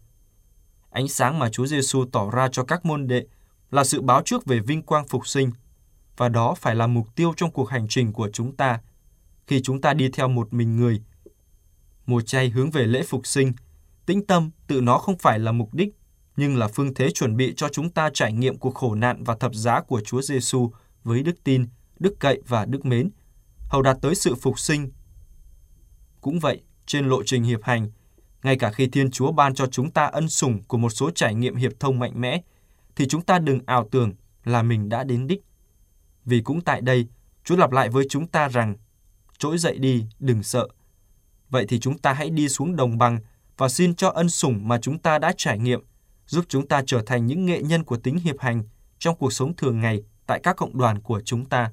Ánh 0.91 1.09
sáng 1.09 1.39
mà 1.39 1.51
Chúa 1.51 1.67
Giêsu 1.67 2.05
tỏ 2.13 2.31
ra 2.31 2.49
cho 2.53 2.65
các 2.65 2.85
môn 2.85 3.07
đệ 3.07 3.27
là 3.71 3.85
sự 3.85 4.03
báo 4.03 4.23
trước 4.25 4.47
về 4.47 4.61
vinh 4.61 4.83
quang 4.83 5.09
phục 5.09 5.27
sinh, 5.27 5.51
và 6.17 6.29
đó 6.29 6.55
phải 6.55 6.75
là 6.75 6.87
mục 6.87 7.09
tiêu 7.15 7.33
trong 7.37 7.51
cuộc 7.51 7.69
hành 7.69 7.87
trình 7.89 8.13
của 8.13 8.31
chúng 8.33 8.57
ta– 8.57 8.81
khi 9.47 9.63
chúng 9.63 9.81
ta 9.81 9.95
đi 9.95 10.09
theo 10.09 10.29
một 10.29 10.53
mình 10.53 10.77
người. 10.77 11.03
Mùa 12.07 12.21
chay 12.21 12.49
hướng 12.49 12.71
về 12.71 12.87
lễ 12.87 13.03
phục 13.03 13.27
sinh, 13.27 13.53
tĩnh 14.07 14.27
tâm 14.27 14.51
tự 14.67 14.81
nó 14.81 14.99
không 14.99 15.19
phải 15.19 15.39
là 15.39 15.53
mục 15.53 15.75
đích, 15.75 15.89
nhưng 16.37 16.57
là 16.57 16.69
phương 16.69 16.95
thế 16.95 17.11
chuẩn 17.11 17.37
bị 17.37 17.55
cho 17.57 17.69
chúng 17.69 17.91
ta 17.91 18.11
trải 18.15 18.33
nghiệm 18.33 18.59
cuộc 18.59 18.75
khổ 18.75 18.95
nạn 18.95 19.25
và 19.25 19.37
thập 19.37 19.55
giá 19.55 19.81
của 19.81 20.01
Chúa 20.01 20.23
Giêsu 20.23 20.71
với 21.05 21.23
đức 21.23 21.45
tin, 21.45 21.67
đức 21.99 22.15
cậy 22.21 22.43
và 22.49 22.65
đức 22.65 22.85
mến, 22.85 23.11
hầu 23.69 23.83
đạt 23.83 23.97
tới 24.03 24.15
sự 24.15 24.35
phục 24.35 24.59
sinh. 24.59 24.91
Cũng 26.21 26.39
vậy, 26.39 26.61
trên 26.87 27.07
lộ 27.07 27.23
trình 27.23 27.43
hiệp 27.43 27.63
hành, 27.63 27.91
ngay 28.43 28.57
cả 28.59 28.73
khi 28.73 28.87
Thiên 28.87 29.11
Chúa 29.11 29.33
ban 29.33 29.55
cho 29.55 29.67
chúng 29.67 29.91
ta 29.91 30.05
ân 30.05 30.29
sủng 30.29 30.63
của 30.63 30.79
một 30.79 30.91
số 30.91 31.11
trải 31.11 31.35
nghiệm 31.35 31.57
hiệp 31.57 31.73
thông 31.81 31.99
mạnh 31.99 32.21
mẽ, 32.21 32.43
thì 32.97 33.07
chúng 33.09 33.23
ta 33.23 33.39
đừng 33.39 33.61
ảo 33.67 33.89
tưởng 33.91 34.13
là 34.45 34.63
mình 34.63 34.89
đã 34.89 35.05
đến 35.05 35.27
đích. 35.27 35.41
Vì 36.25 36.41
cũng 36.41 36.61
tại 36.61 36.81
đây, 36.81 37.07
Chúa 37.45 37.57
lặp 37.57 37.73
lại 37.73 37.89
với 37.89 38.07
chúng 38.11 38.27
ta 38.27 38.49
rằng 38.49 38.77
trỗi 39.43 39.59
dậy 39.59 39.79
đi, 39.79 40.05
đừng 40.19 40.43
sợ. 40.43 40.69
Vậy 41.51 41.67
thì 41.69 41.81
chúng 41.81 41.99
ta 41.99 42.13
hãy 42.13 42.31
đi 42.31 42.49
xuống 42.49 42.77
đồng 42.77 42.99
bằng 42.99 43.19
và 43.57 43.69
xin 43.69 43.95
cho 43.95 44.09
ân 44.09 44.29
sủng 44.29 44.69
mà 44.69 44.79
chúng 44.79 44.99
ta 44.99 45.19
đã 45.19 45.33
trải 45.37 45.59
nghiệm 45.59 45.81
giúp 46.27 46.45
chúng 46.49 46.69
ta 46.69 46.83
trở 46.87 47.03
thành 47.07 47.27
những 47.27 47.47
nghệ 47.47 47.63
nhân 47.63 47.85
của 47.85 47.97
tính 47.97 48.19
hiệp 48.19 48.41
hành 48.41 48.63
trong 48.99 49.17
cuộc 49.17 49.33
sống 49.33 49.57
thường 49.57 49.81
ngày 49.81 50.03
tại 50.27 50.41
các 50.43 50.57
cộng 50.57 50.79
đoàn 50.79 51.01
của 51.01 51.21
chúng 51.25 51.45
ta. 51.45 51.73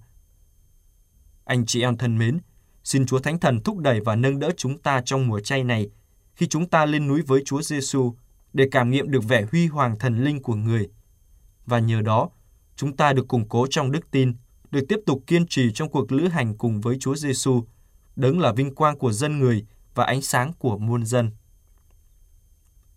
Anh 1.46 1.66
chị 1.66 1.82
em 1.82 1.98
thân 1.98 2.18
mến, 2.18 2.40
xin 2.84 3.06
Chúa 3.06 3.20
Thánh 3.20 3.40
Thần 3.40 3.64
thúc 3.64 3.78
đẩy 3.78 4.00
và 4.02 4.16
nâng 4.16 4.40
đỡ 4.40 4.52
chúng 4.58 4.78
ta 4.78 5.02
trong 5.06 5.28
mùa 5.28 5.40
chay 5.40 5.64
này 5.64 5.90
khi 6.36 6.48
chúng 6.48 6.70
ta 6.70 6.86
lên 6.86 7.08
núi 7.08 7.22
với 7.22 7.42
Chúa 7.46 7.62
Giêsu 7.62 8.14
để 8.54 8.68
cảm 8.72 8.90
nghiệm 8.90 9.12
được 9.12 9.24
vẻ 9.24 9.46
huy 9.52 9.68
hoàng 9.68 10.00
thần 10.00 10.24
linh 10.24 10.42
của 10.42 10.56
người. 10.56 10.90
Và 11.66 11.80
nhờ 11.80 12.02
đó, 12.02 12.30
chúng 12.76 12.96
ta 12.96 13.14
được 13.14 13.28
củng 13.28 13.50
cố 13.50 13.68
trong 13.70 13.92
đức 13.92 14.12
tin 14.12 14.34
được 14.72 14.86
tiếp 14.90 15.00
tục 15.06 15.24
kiên 15.28 15.48
trì 15.48 15.72
trong 15.72 15.90
cuộc 15.90 16.12
lữ 16.12 16.28
hành 16.28 16.58
cùng 16.58 16.82
với 16.82 16.98
Chúa 17.00 17.16
Giêsu, 17.16 17.64
đấng 18.16 18.40
là 18.40 18.52
vinh 18.52 18.76
quang 18.76 18.98
của 18.98 19.12
dân 19.12 19.40
người 19.40 19.66
và 19.96 20.06
ánh 20.06 20.22
sáng 20.22 20.54
của 20.60 20.78
muôn 20.78 21.06
dân. 21.06 21.32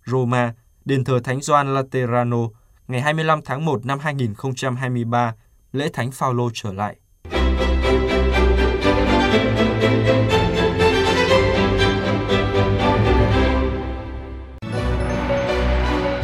Roma, 0.06 0.54
đền 0.84 1.04
thờ 1.04 1.20
Thánh 1.24 1.40
Gioan 1.40 1.74
Laterano, 1.74 2.48
ngày 2.88 3.00
25 3.00 3.40
tháng 3.44 3.64
1 3.64 3.86
năm 3.86 3.98
2023, 3.98 5.34
lễ 5.72 5.88
Thánh 5.92 6.10
Phaolô 6.10 6.50
trở 6.54 6.72
lại. 6.72 6.96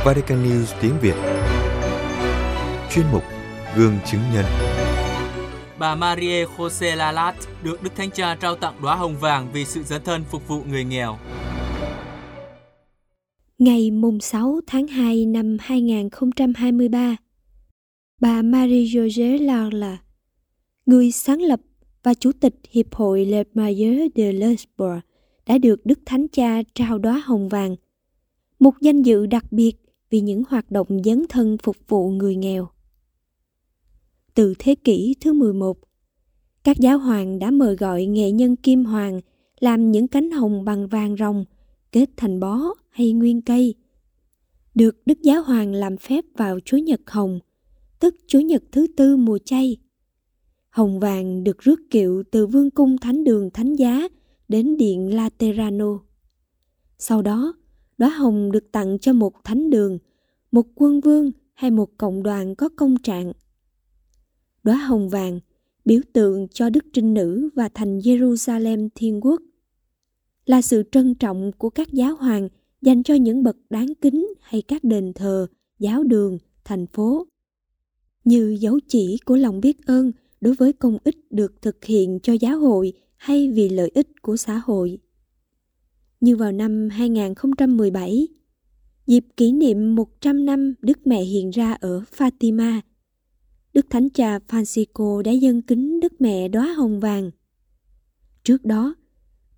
Vatican 0.05 0.45
News 0.45 0.67
tiếng 0.81 1.01
Việt 1.01 1.15
Chuyên 2.91 3.07
mục 3.13 3.23
Gương 3.77 3.99
chứng 4.07 4.21
nhân 4.35 4.45
Bà 5.79 5.95
Marie 5.95 6.45
Jose 6.45 6.97
Lalat 6.97 7.35
được 7.65 7.83
Đức 7.83 7.91
Thánh 7.97 8.11
Cha 8.11 8.35
trao 8.35 8.57
tặng 8.57 8.75
đóa 8.83 8.97
hồng 8.97 9.17
vàng 9.21 9.49
vì 9.53 9.65
sự 9.65 9.83
dấn 9.83 10.03
thân 10.05 10.25
phục 10.31 10.49
vụ 10.49 10.63
người 10.71 10.85
nghèo. 10.85 11.19
Ngày 13.59 13.91
mùng 13.91 14.21
6 14.21 14.61
tháng 14.67 14.87
2 14.87 15.27
năm 15.27 15.57
2023, 15.61 17.17
bà 18.21 18.43
Marie-José 18.43 19.45
Larla, 19.45 19.99
người 20.87 21.11
sáng 21.11 21.43
lập 21.43 21.61
và 22.03 22.15
chủ 22.15 22.33
tịch 22.41 22.55
Hiệp 22.71 22.95
hội 22.95 23.25
Le 23.25 23.43
Mailleur 23.55 24.11
de 24.15 24.33
l'Espoir, 24.33 24.99
đã 25.47 25.59
được 25.59 25.87
Đức 25.87 25.99
Thánh 26.07 26.29
Cha 26.29 26.63
trao 26.75 26.99
đóa 26.99 27.23
hồng 27.25 27.49
vàng, 27.49 27.77
một 28.59 28.75
danh 28.81 29.03
dự 29.03 29.27
đặc 29.27 29.53
biệt 29.53 29.73
vì 30.11 30.21
những 30.21 30.43
hoạt 30.49 30.71
động 30.71 31.03
dấn 31.05 31.27
thân 31.29 31.59
phục 31.59 31.77
vụ 31.89 32.11
người 32.11 32.37
nghèo. 32.37 32.69
Từ 34.39 34.55
thế 34.59 34.75
kỷ 34.75 35.15
thứ 35.21 35.33
11, 35.33 35.79
các 36.65 36.77
giáo 36.77 36.99
hoàng 36.99 37.39
đã 37.39 37.51
mời 37.51 37.77
gọi 37.77 38.07
nghệ 38.07 38.31
nhân 38.31 38.57
kim 38.57 38.85
hoàng 38.85 39.21
làm 39.61 39.91
những 39.91 40.09
cánh 40.09 40.31
hồng 40.31 40.65
bằng 40.65 40.89
vàng 40.89 41.17
rồng 41.17 41.45
kết 41.93 42.11
thành 42.17 42.41
bó 42.41 42.61
hay 42.89 43.13
nguyên 43.13 43.43
cây. 43.43 43.75
Được 44.75 45.07
Đức 45.07 45.19
Giáo 45.23 45.43
Hoàng 45.43 45.73
làm 45.73 45.97
phép 45.97 46.25
vào 46.37 46.59
Chúa 46.65 46.77
Nhật 46.77 47.01
Hồng, 47.07 47.41
tức 48.01 48.15
Chúa 48.27 48.41
Nhật 48.41 48.63
thứ 48.73 48.87
tư 48.97 49.17
mùa 49.17 49.39
chay. 49.39 49.77
Hồng 50.71 51.01
vàng 51.01 51.45
được 51.45 51.59
rước 51.59 51.81
kiệu 51.91 52.23
từ 52.31 52.47
vương 52.47 52.71
cung 52.71 52.99
thánh 52.99 53.25
đường 53.25 53.51
thánh 53.51 53.75
giá 53.75 54.09
đến 54.49 54.77
điện 54.77 55.15
Laterano. 55.15 55.99
Sau 56.99 57.23
đó, 57.23 57.55
đóa 57.99 58.09
hồng 58.09 58.53
được 58.53 58.73
tặng 58.73 58.99
cho 58.99 59.13
một 59.13 59.45
thánh 59.45 59.71
đường, 59.71 59.99
một 60.53 60.67
quân 60.75 61.01
vương 61.01 61.31
hay 61.55 61.71
một 61.71 61.99
cộng 61.99 62.23
đoàn 62.23 62.55
có 62.55 62.69
công 62.77 62.97
trạng. 62.97 63.33
Đóa 64.69 64.77
hồng 64.77 65.09
vàng 65.09 65.41
biểu 65.85 66.01
tượng 66.13 66.49
cho 66.49 66.71
Đức 66.71 66.85
Trinh 66.93 67.15
Nữ 67.15 67.49
và 67.55 67.69
thành 67.75 67.99
Jerusalem 67.99 68.89
Thiên 68.95 69.21
Quốc 69.21 69.43
là 70.47 70.63
sự 70.63 70.83
trân 70.93 71.15
trọng 71.15 71.53
của 71.59 71.71
các 71.71 71.93
giáo 71.93 72.17
hoàng 72.17 72.49
dành 72.83 73.03
cho 73.03 73.15
những 73.15 73.43
bậc 73.43 73.57
đáng 73.71 73.95
kính 73.95 74.27
hay 74.43 74.63
các 74.63 74.85
đền 74.85 75.13
thờ, 75.13 75.47
giáo 75.79 76.03
đường, 76.03 76.39
thành 76.65 76.87
phố. 76.87 77.27
Như 78.25 78.57
dấu 78.61 78.79
chỉ 78.89 79.17
của 79.25 79.37
lòng 79.37 79.61
biết 79.61 79.87
ơn 79.87 80.13
đối 80.41 80.55
với 80.55 80.73
công 80.73 80.99
ích 81.05 81.17
được 81.31 81.63
thực 81.63 81.85
hiện 81.85 82.19
cho 82.23 82.33
giáo 82.33 82.59
hội 82.59 82.93
hay 83.17 83.51
vì 83.51 83.69
lợi 83.69 83.91
ích 83.95 84.09
của 84.23 84.37
xã 84.37 84.63
hội. 84.65 84.99
Như 86.21 86.37
vào 86.37 86.53
năm 86.53 86.89
2017, 86.89 88.29
dịp 89.07 89.25
kỷ 89.37 89.53
niệm 89.53 89.95
100 89.95 90.45
năm 90.45 90.75
Đức 90.83 91.07
Mẹ 91.07 91.23
hiện 91.23 91.51
ra 91.51 91.73
ở 91.73 92.03
Fatima, 92.17 92.81
Đức 93.79 93.91
Thánh 93.91 94.11
Cha 94.11 94.39
Francisco 94.49 95.23
đã 95.23 95.33
dâng 95.33 95.63
kính 95.63 96.01
Đức 96.01 96.21
Mẹ 96.21 96.49
đóa 96.49 96.73
hồng 96.73 97.01
vàng. 97.01 97.31
Trước 98.45 98.65
đó, 98.65 98.95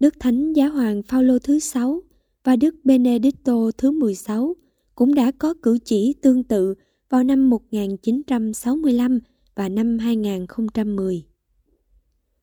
Đức 0.01 0.15
Thánh 0.21 0.53
Giáo 0.53 0.71
hoàng 0.71 1.03
Phaolô 1.03 1.39
thứ 1.39 1.59
sáu 1.59 2.01
và 2.45 2.57
Đức 2.57 2.75
Benedicto 2.85 3.71
thứ 3.79 3.91
16 3.91 4.57
cũng 4.95 5.15
đã 5.15 5.33
có 5.39 5.55
cử 5.63 5.79
chỉ 5.85 6.15
tương 6.23 6.45
tự 6.45 6.75
vào 7.09 7.25
năm 7.25 7.51
1965 7.51 9.19
và 9.55 9.69
năm 9.69 9.99
2010. 9.99 11.25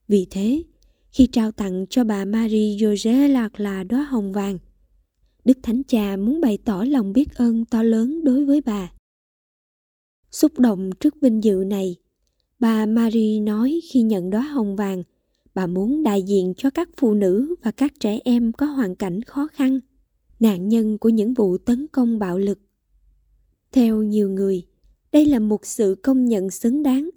Vì 0.08 0.28
thế, 0.30 0.64
khi 1.12 1.28
trao 1.28 1.52
tặng 1.52 1.86
cho 1.90 2.04
bà 2.04 2.26
Marie 2.26 2.76
José 2.78 3.28
Lạc 3.28 3.60
là 3.60 3.84
đóa 3.84 4.04
hồng 4.04 4.34
vàng, 4.34 4.58
Đức 5.46 5.58
Thánh 5.64 5.84
Cha 5.84 6.18
muốn 6.18 6.42
bày 6.42 6.58
tỏ 6.66 6.84
lòng 6.84 7.14
biết 7.14 7.36
ơn 7.36 7.66
to 7.66 7.84
lớn 7.84 8.24
đối 8.24 8.46
với 8.46 8.62
bà. 8.62 8.92
Xúc 10.32 10.60
động 10.60 10.90
trước 11.00 11.16
vinh 11.22 11.44
dự 11.44 11.64
này, 11.68 11.96
bà 12.60 12.86
Marie 12.86 13.40
nói 13.40 13.80
khi 13.92 14.02
nhận 14.02 14.30
đóa 14.30 14.42
hồng 14.42 14.76
vàng– 14.76 15.04
bà 15.58 15.68
muốn 15.68 16.04
đại 16.04 16.24
diện 16.24 16.54
cho 16.58 16.70
các 16.70 16.90
phụ 16.98 17.14
nữ 17.14 17.56
và 17.64 17.72
các 17.72 17.94
trẻ 18.00 18.20
em 18.24 18.52
có 18.52 18.66
hoàn 18.66 18.96
cảnh 18.96 19.22
khó 19.22 19.48
khăn 19.48 19.80
nạn 20.40 20.68
nhân 20.68 20.98
của 20.98 21.10
những 21.10 21.34
vụ 21.34 21.58
tấn 21.58 21.88
công 21.92 22.20
bạo 22.20 22.38
lực. 22.38 22.60
Theo 23.72 24.04
nhiều 24.04 24.30
người 24.30 24.66
đây 25.12 25.26
là 25.26 25.40
một 25.40 25.66
sự 25.66 25.96
công 26.04 26.26
nhận 26.26 26.50
xứng 26.50 26.84
đáng. 26.84 27.10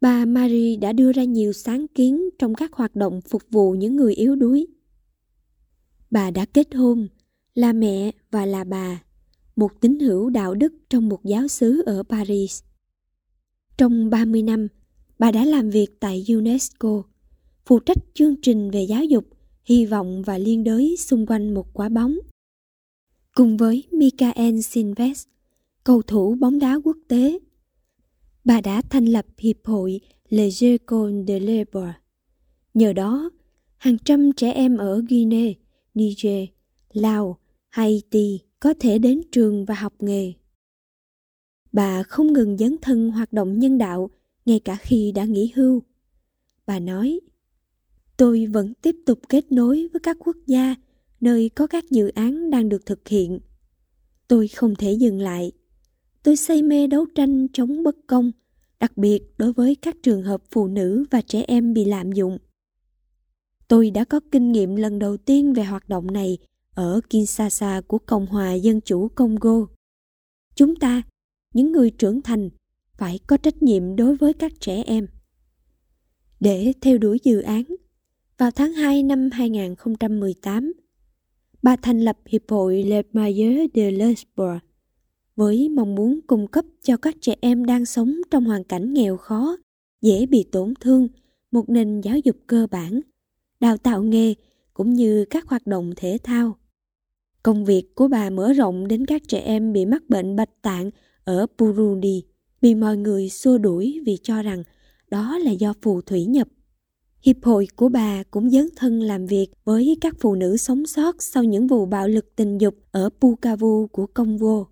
Bà 0.00 0.24
marie 0.24 0.76
đã 0.76 0.92
đưa 0.92 1.12
ra 1.12 1.24
nhiều 1.24 1.52
sáng 1.52 1.86
kiến 1.88 2.28
trong 2.38 2.54
các 2.54 2.72
hoạt 2.72 2.96
động 2.96 3.20
phục 3.20 3.42
vụ 3.50 3.72
những 3.72 3.96
người 3.96 4.14
yếu 4.14 4.36
đuối. 4.36 4.66
Bà 6.10 6.30
đã 6.30 6.44
kết 6.44 6.74
hôn 6.74 7.08
là 7.54 7.72
mẹ 7.72 8.10
và 8.30 8.46
là 8.46 8.64
bà 8.64 9.02
một 9.62 9.80
tín 9.80 9.98
hữu 9.98 10.30
đạo 10.30 10.54
đức 10.54 10.72
trong 10.90 11.08
một 11.08 11.24
giáo 11.24 11.48
xứ 11.48 11.82
ở 11.86 12.02
paris 12.08 12.62
trong 13.78 14.10
30 14.10 14.42
năm 14.42 14.68
bà 15.18 15.30
đã 15.30 15.44
làm 15.44 15.70
việc 15.70 16.00
tại 16.00 16.24
unesco 16.28 17.02
phụ 17.66 17.78
trách 17.78 17.98
chương 18.14 18.34
trình 18.42 18.70
về 18.70 18.82
giáo 18.82 19.04
dục, 19.04 19.24
hy 19.64 19.86
vọng 19.86 20.22
và 20.22 20.38
liên 20.38 20.64
đới 20.64 20.96
xung 20.98 21.26
quanh 21.26 21.54
một 21.54 21.66
quả 21.72 21.88
bóng. 21.88 22.18
Cùng 23.34 23.56
với 23.56 23.84
Michael 23.92 24.60
sinves 24.60 25.26
cầu 25.84 26.02
thủ 26.02 26.36
bóng 26.40 26.58
đá 26.58 26.78
quốc 26.84 26.96
tế, 27.08 27.38
bà 28.44 28.60
đã 28.60 28.82
thành 28.90 29.06
lập 29.06 29.26
Hiệp 29.38 29.56
hội 29.64 30.00
Les 30.28 30.62
Écoles 30.62 31.28
de 31.28 31.38
l'Ebre. 31.38 31.92
Nhờ 32.74 32.92
đó, 32.92 33.30
hàng 33.76 33.96
trăm 34.04 34.32
trẻ 34.32 34.52
em 34.52 34.76
ở 34.76 35.02
Guinea, 35.08 35.52
Niger, 35.94 36.48
Lào, 36.92 37.38
Haiti 37.68 38.40
có 38.62 38.74
thể 38.80 38.98
đến 38.98 39.20
trường 39.32 39.64
và 39.64 39.74
học 39.74 39.94
nghề. 39.98 40.32
Bà 41.72 42.02
không 42.02 42.32
ngừng 42.32 42.58
dấn 42.58 42.76
thân 42.82 43.10
hoạt 43.10 43.32
động 43.32 43.58
nhân 43.58 43.78
đạo 43.78 44.10
ngay 44.44 44.60
cả 44.60 44.76
khi 44.76 45.12
đã 45.12 45.24
nghỉ 45.24 45.52
hưu. 45.54 45.82
Bà 46.66 46.78
nói, 46.78 47.20
tôi 48.16 48.46
vẫn 48.46 48.74
tiếp 48.74 48.96
tục 49.06 49.18
kết 49.28 49.52
nối 49.52 49.88
với 49.92 50.00
các 50.00 50.16
quốc 50.20 50.36
gia 50.46 50.74
nơi 51.20 51.48
có 51.48 51.66
các 51.66 51.90
dự 51.90 52.08
án 52.08 52.50
đang 52.50 52.68
được 52.68 52.86
thực 52.86 53.08
hiện 53.08 53.40
tôi 54.28 54.48
không 54.48 54.74
thể 54.74 54.92
dừng 54.92 55.20
lại 55.20 55.52
tôi 56.22 56.36
say 56.36 56.62
mê 56.62 56.86
đấu 56.86 57.06
tranh 57.14 57.46
chống 57.52 57.82
bất 57.82 57.96
công 58.06 58.32
đặc 58.80 58.96
biệt 58.96 59.22
đối 59.38 59.52
với 59.52 59.74
các 59.74 59.96
trường 60.02 60.22
hợp 60.22 60.42
phụ 60.50 60.66
nữ 60.66 61.04
và 61.10 61.20
trẻ 61.20 61.44
em 61.48 61.74
bị 61.74 61.84
lạm 61.84 62.12
dụng 62.12 62.38
tôi 63.68 63.90
đã 63.90 64.04
có 64.04 64.20
kinh 64.30 64.52
nghiệm 64.52 64.76
lần 64.76 64.98
đầu 64.98 65.16
tiên 65.16 65.52
về 65.52 65.64
hoạt 65.64 65.88
động 65.88 66.12
này 66.12 66.38
ở 66.74 67.00
kinshasa 67.10 67.80
của 67.80 67.98
cộng 67.98 68.26
hòa 68.26 68.54
dân 68.54 68.80
chủ 68.80 69.08
congo 69.08 69.66
chúng 70.54 70.76
ta 70.76 71.02
những 71.54 71.72
người 71.72 71.90
trưởng 71.90 72.22
thành 72.22 72.50
phải 72.96 73.20
có 73.26 73.36
trách 73.36 73.62
nhiệm 73.62 73.96
đối 73.96 74.16
với 74.16 74.32
các 74.32 74.52
trẻ 74.60 74.82
em 74.86 75.06
để 76.40 76.72
theo 76.80 76.98
đuổi 76.98 77.18
dự 77.22 77.40
án 77.40 77.64
vào 78.38 78.50
tháng 78.50 78.72
2 78.72 79.02
năm 79.02 79.30
2018, 79.32 80.72
bà 81.62 81.76
thành 81.76 82.00
lập 82.00 82.18
Hiệp 82.26 82.42
hội 82.48 82.82
Le 82.82 83.02
Mailleur 83.12 83.70
de 83.74 83.90
l'Espoir 83.90 84.58
với 85.36 85.68
mong 85.68 85.94
muốn 85.94 86.20
cung 86.26 86.46
cấp 86.46 86.64
cho 86.82 86.96
các 86.96 87.16
trẻ 87.20 87.34
em 87.40 87.64
đang 87.64 87.86
sống 87.86 88.14
trong 88.30 88.44
hoàn 88.44 88.64
cảnh 88.64 88.92
nghèo 88.92 89.16
khó, 89.16 89.56
dễ 90.00 90.26
bị 90.26 90.44
tổn 90.52 90.74
thương 90.80 91.08
một 91.50 91.68
nền 91.68 92.00
giáo 92.00 92.18
dục 92.18 92.36
cơ 92.46 92.66
bản, 92.70 93.00
đào 93.60 93.76
tạo 93.76 94.02
nghề 94.02 94.34
cũng 94.74 94.94
như 94.94 95.24
các 95.30 95.46
hoạt 95.48 95.66
động 95.66 95.92
thể 95.96 96.18
thao. 96.22 96.56
Công 97.42 97.64
việc 97.64 97.94
của 97.94 98.08
bà 98.08 98.30
mở 98.30 98.52
rộng 98.52 98.88
đến 98.88 99.06
các 99.06 99.22
trẻ 99.28 99.38
em 99.38 99.72
bị 99.72 99.86
mắc 99.86 100.02
bệnh 100.08 100.36
bạch 100.36 100.62
tạng 100.62 100.90
ở 101.24 101.46
Burundi, 101.58 102.22
bị 102.60 102.74
mọi 102.74 102.96
người 102.96 103.28
xua 103.28 103.58
đuổi 103.58 104.00
vì 104.06 104.18
cho 104.22 104.42
rằng 104.42 104.62
đó 105.10 105.38
là 105.38 105.50
do 105.50 105.74
phù 105.82 106.00
thủy 106.00 106.24
nhập 106.24 106.48
Hiệp 107.22 107.36
hội 107.42 107.68
của 107.76 107.88
bà 107.88 108.22
cũng 108.30 108.50
dấn 108.50 108.68
thân 108.76 109.00
làm 109.00 109.26
việc 109.26 109.46
với 109.64 109.96
các 110.00 110.14
phụ 110.20 110.34
nữ 110.34 110.56
sống 110.56 110.86
sót 110.86 111.22
sau 111.22 111.44
những 111.44 111.66
vụ 111.66 111.86
bạo 111.86 112.08
lực 112.08 112.36
tình 112.36 112.58
dục 112.58 112.74
ở 112.90 113.08
Bukavu 113.20 113.86
của 113.86 114.06
Congo. 114.06 114.64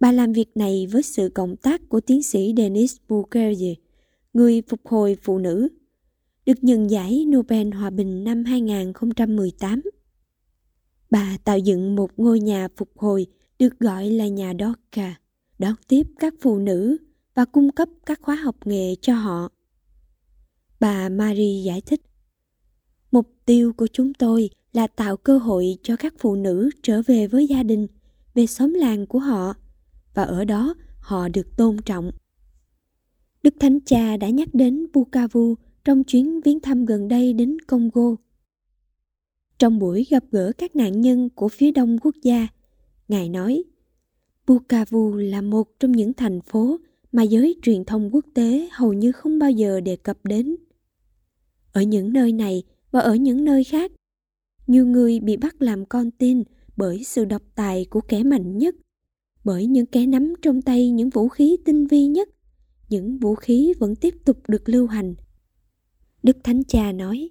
Bà 0.00 0.12
làm 0.12 0.32
việc 0.32 0.56
này 0.56 0.86
với 0.90 1.02
sự 1.02 1.28
cộng 1.34 1.56
tác 1.56 1.88
của 1.88 2.00
tiến 2.00 2.22
sĩ 2.22 2.54
Denis 2.56 2.96
Mukwege, 3.08 3.74
người 4.32 4.62
phục 4.68 4.80
hồi 4.84 5.16
phụ 5.22 5.38
nữ, 5.38 5.68
được 6.46 6.64
nhận 6.64 6.90
giải 6.90 7.24
Nobel 7.28 7.70
Hòa 7.70 7.90
bình 7.90 8.24
năm 8.24 8.44
2018. 8.44 9.82
Bà 11.14 11.36
tạo 11.44 11.58
dựng 11.58 11.96
một 11.96 12.10
ngôi 12.16 12.40
nhà 12.40 12.68
phục 12.76 12.98
hồi 12.98 13.26
được 13.58 13.78
gọi 13.80 14.10
là 14.10 14.28
nhà 14.28 14.52
Dorca, 14.58 15.14
đón 15.58 15.74
tiếp 15.88 16.06
các 16.18 16.34
phụ 16.40 16.58
nữ 16.58 16.96
và 17.34 17.44
cung 17.44 17.72
cấp 17.72 17.88
các 18.06 18.20
khóa 18.22 18.34
học 18.34 18.56
nghề 18.64 18.94
cho 19.00 19.14
họ 19.14 19.48
Bà 20.80 21.08
Marie 21.08 21.62
giải 21.62 21.80
thích. 21.80 22.00
Mục 23.12 23.32
tiêu 23.46 23.72
của 23.72 23.86
chúng 23.92 24.14
tôi 24.14 24.50
là 24.72 24.86
tạo 24.86 25.16
cơ 25.16 25.38
hội 25.38 25.76
cho 25.82 25.96
các 25.96 26.14
phụ 26.18 26.34
nữ 26.34 26.70
trở 26.82 27.02
về 27.06 27.26
với 27.26 27.46
gia 27.46 27.62
đình, 27.62 27.86
về 28.34 28.46
xóm 28.46 28.74
làng 28.74 29.06
của 29.06 29.18
họ 29.18 29.54
và 30.14 30.22
ở 30.22 30.44
đó 30.44 30.74
họ 30.98 31.28
được 31.28 31.56
tôn 31.56 31.76
trọng. 31.86 32.10
Đức 33.42 33.54
Thánh 33.60 33.80
Cha 33.80 34.16
đã 34.16 34.28
nhắc 34.28 34.48
đến 34.52 34.86
Bukavu 34.92 35.54
trong 35.84 36.04
chuyến 36.04 36.40
viếng 36.40 36.60
thăm 36.60 36.84
gần 36.84 37.08
đây 37.08 37.32
đến 37.32 37.56
Congo. 37.66 38.23
Trong 39.58 39.78
buổi 39.78 40.06
gặp 40.10 40.24
gỡ 40.30 40.52
các 40.58 40.76
nạn 40.76 41.00
nhân 41.00 41.28
của 41.34 41.48
phía 41.48 41.70
đông 41.70 41.98
quốc 41.98 42.14
gia, 42.22 42.48
Ngài 43.08 43.28
nói, 43.28 43.64
Bukavu 44.46 45.14
là 45.14 45.42
một 45.42 45.68
trong 45.80 45.92
những 45.92 46.12
thành 46.12 46.40
phố 46.40 46.76
mà 47.12 47.22
giới 47.22 47.56
truyền 47.62 47.84
thông 47.84 48.14
quốc 48.14 48.24
tế 48.34 48.68
hầu 48.72 48.92
như 48.92 49.12
không 49.12 49.38
bao 49.38 49.50
giờ 49.50 49.80
đề 49.80 49.96
cập 49.96 50.18
đến. 50.24 50.56
Ở 51.72 51.82
những 51.82 52.12
nơi 52.12 52.32
này 52.32 52.62
và 52.90 53.00
ở 53.00 53.14
những 53.14 53.44
nơi 53.44 53.64
khác, 53.64 53.92
nhiều 54.66 54.86
người 54.86 55.20
bị 55.20 55.36
bắt 55.36 55.62
làm 55.62 55.86
con 55.86 56.10
tin 56.10 56.42
bởi 56.76 57.04
sự 57.04 57.24
độc 57.24 57.42
tài 57.54 57.84
của 57.84 58.00
kẻ 58.00 58.22
mạnh 58.22 58.58
nhất, 58.58 58.74
bởi 59.44 59.66
những 59.66 59.86
kẻ 59.86 60.06
nắm 60.06 60.34
trong 60.42 60.62
tay 60.62 60.90
những 60.90 61.10
vũ 61.10 61.28
khí 61.28 61.56
tinh 61.64 61.86
vi 61.86 62.06
nhất, 62.06 62.28
những 62.88 63.18
vũ 63.18 63.34
khí 63.34 63.74
vẫn 63.78 63.96
tiếp 63.96 64.14
tục 64.24 64.38
được 64.48 64.68
lưu 64.68 64.86
hành. 64.86 65.14
Đức 66.22 66.36
Thánh 66.44 66.64
Cha 66.64 66.92
nói, 66.92 67.30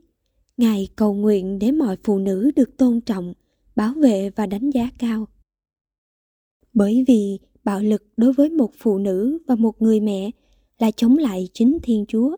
Ngài 0.58 0.88
cầu 0.96 1.14
nguyện 1.14 1.60
để 1.60 1.72
mọi 1.72 1.98
phụ 2.04 2.20
nữ 2.20 2.52
được 2.56 2.78
tôn 2.78 3.02
trọng, 3.02 3.34
bảo 3.76 3.94
vệ 3.94 4.30
và 4.30 4.46
đánh 4.46 4.70
giá 4.70 4.90
cao. 5.00 5.28
Bởi 6.74 7.04
vì 7.08 7.40
bạo 7.64 7.80
lực 7.80 8.04
đối 8.18 8.34
với 8.34 8.50
một 8.50 8.72
phụ 8.78 8.98
nữ 8.98 9.38
và 9.48 9.56
một 9.56 9.82
người 9.82 10.00
mẹ 10.00 10.32
là 10.80 10.92
chống 10.92 11.18
lại 11.18 11.50
chính 11.54 11.78
Thiên 11.84 12.06
Chúa. 12.08 12.36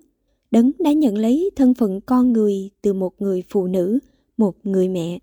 Đấng 0.52 0.72
đã 0.80 0.92
nhận 0.92 1.18
lấy 1.18 1.50
thân 1.56 1.74
phận 1.74 2.02
con 2.02 2.34
người 2.34 2.70
từ 2.82 2.94
một 2.94 3.22
người 3.22 3.44
phụ 3.50 3.68
nữ, 3.68 4.00
một 4.38 4.56
người 4.64 4.90
mẹ. 4.90 5.20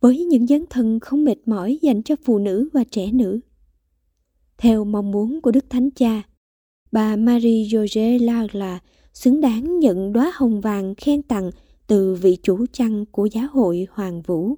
Với 0.00 0.24
những 0.24 0.46
dấn 0.46 0.64
thân 0.70 1.00
không 1.00 1.24
mệt 1.24 1.38
mỏi 1.46 1.78
dành 1.82 2.02
cho 2.02 2.16
phụ 2.24 2.38
nữ 2.38 2.68
và 2.72 2.84
trẻ 2.90 3.12
nữ. 3.12 3.40
Theo 4.58 4.84
mong 4.84 5.10
muốn 5.10 5.40
của 5.40 5.50
Đức 5.50 5.70
Thánh 5.70 5.90
Cha, 5.90 6.22
bà 6.92 7.16
Marie 7.16 7.68
George 7.72 8.18
Lagla 8.18 8.80
xứng 9.12 9.40
đáng 9.40 9.78
nhận 9.78 10.12
đóa 10.12 10.32
hồng 10.34 10.60
vàng 10.60 10.94
khen 10.94 11.22
tặng 11.22 11.50
từ 11.86 12.14
vị 12.14 12.38
chủ 12.42 12.66
chăn 12.72 13.04
của 13.04 13.26
giáo 13.26 13.46
hội 13.52 13.86
Hoàng 13.90 14.22
Vũ. 14.22 14.54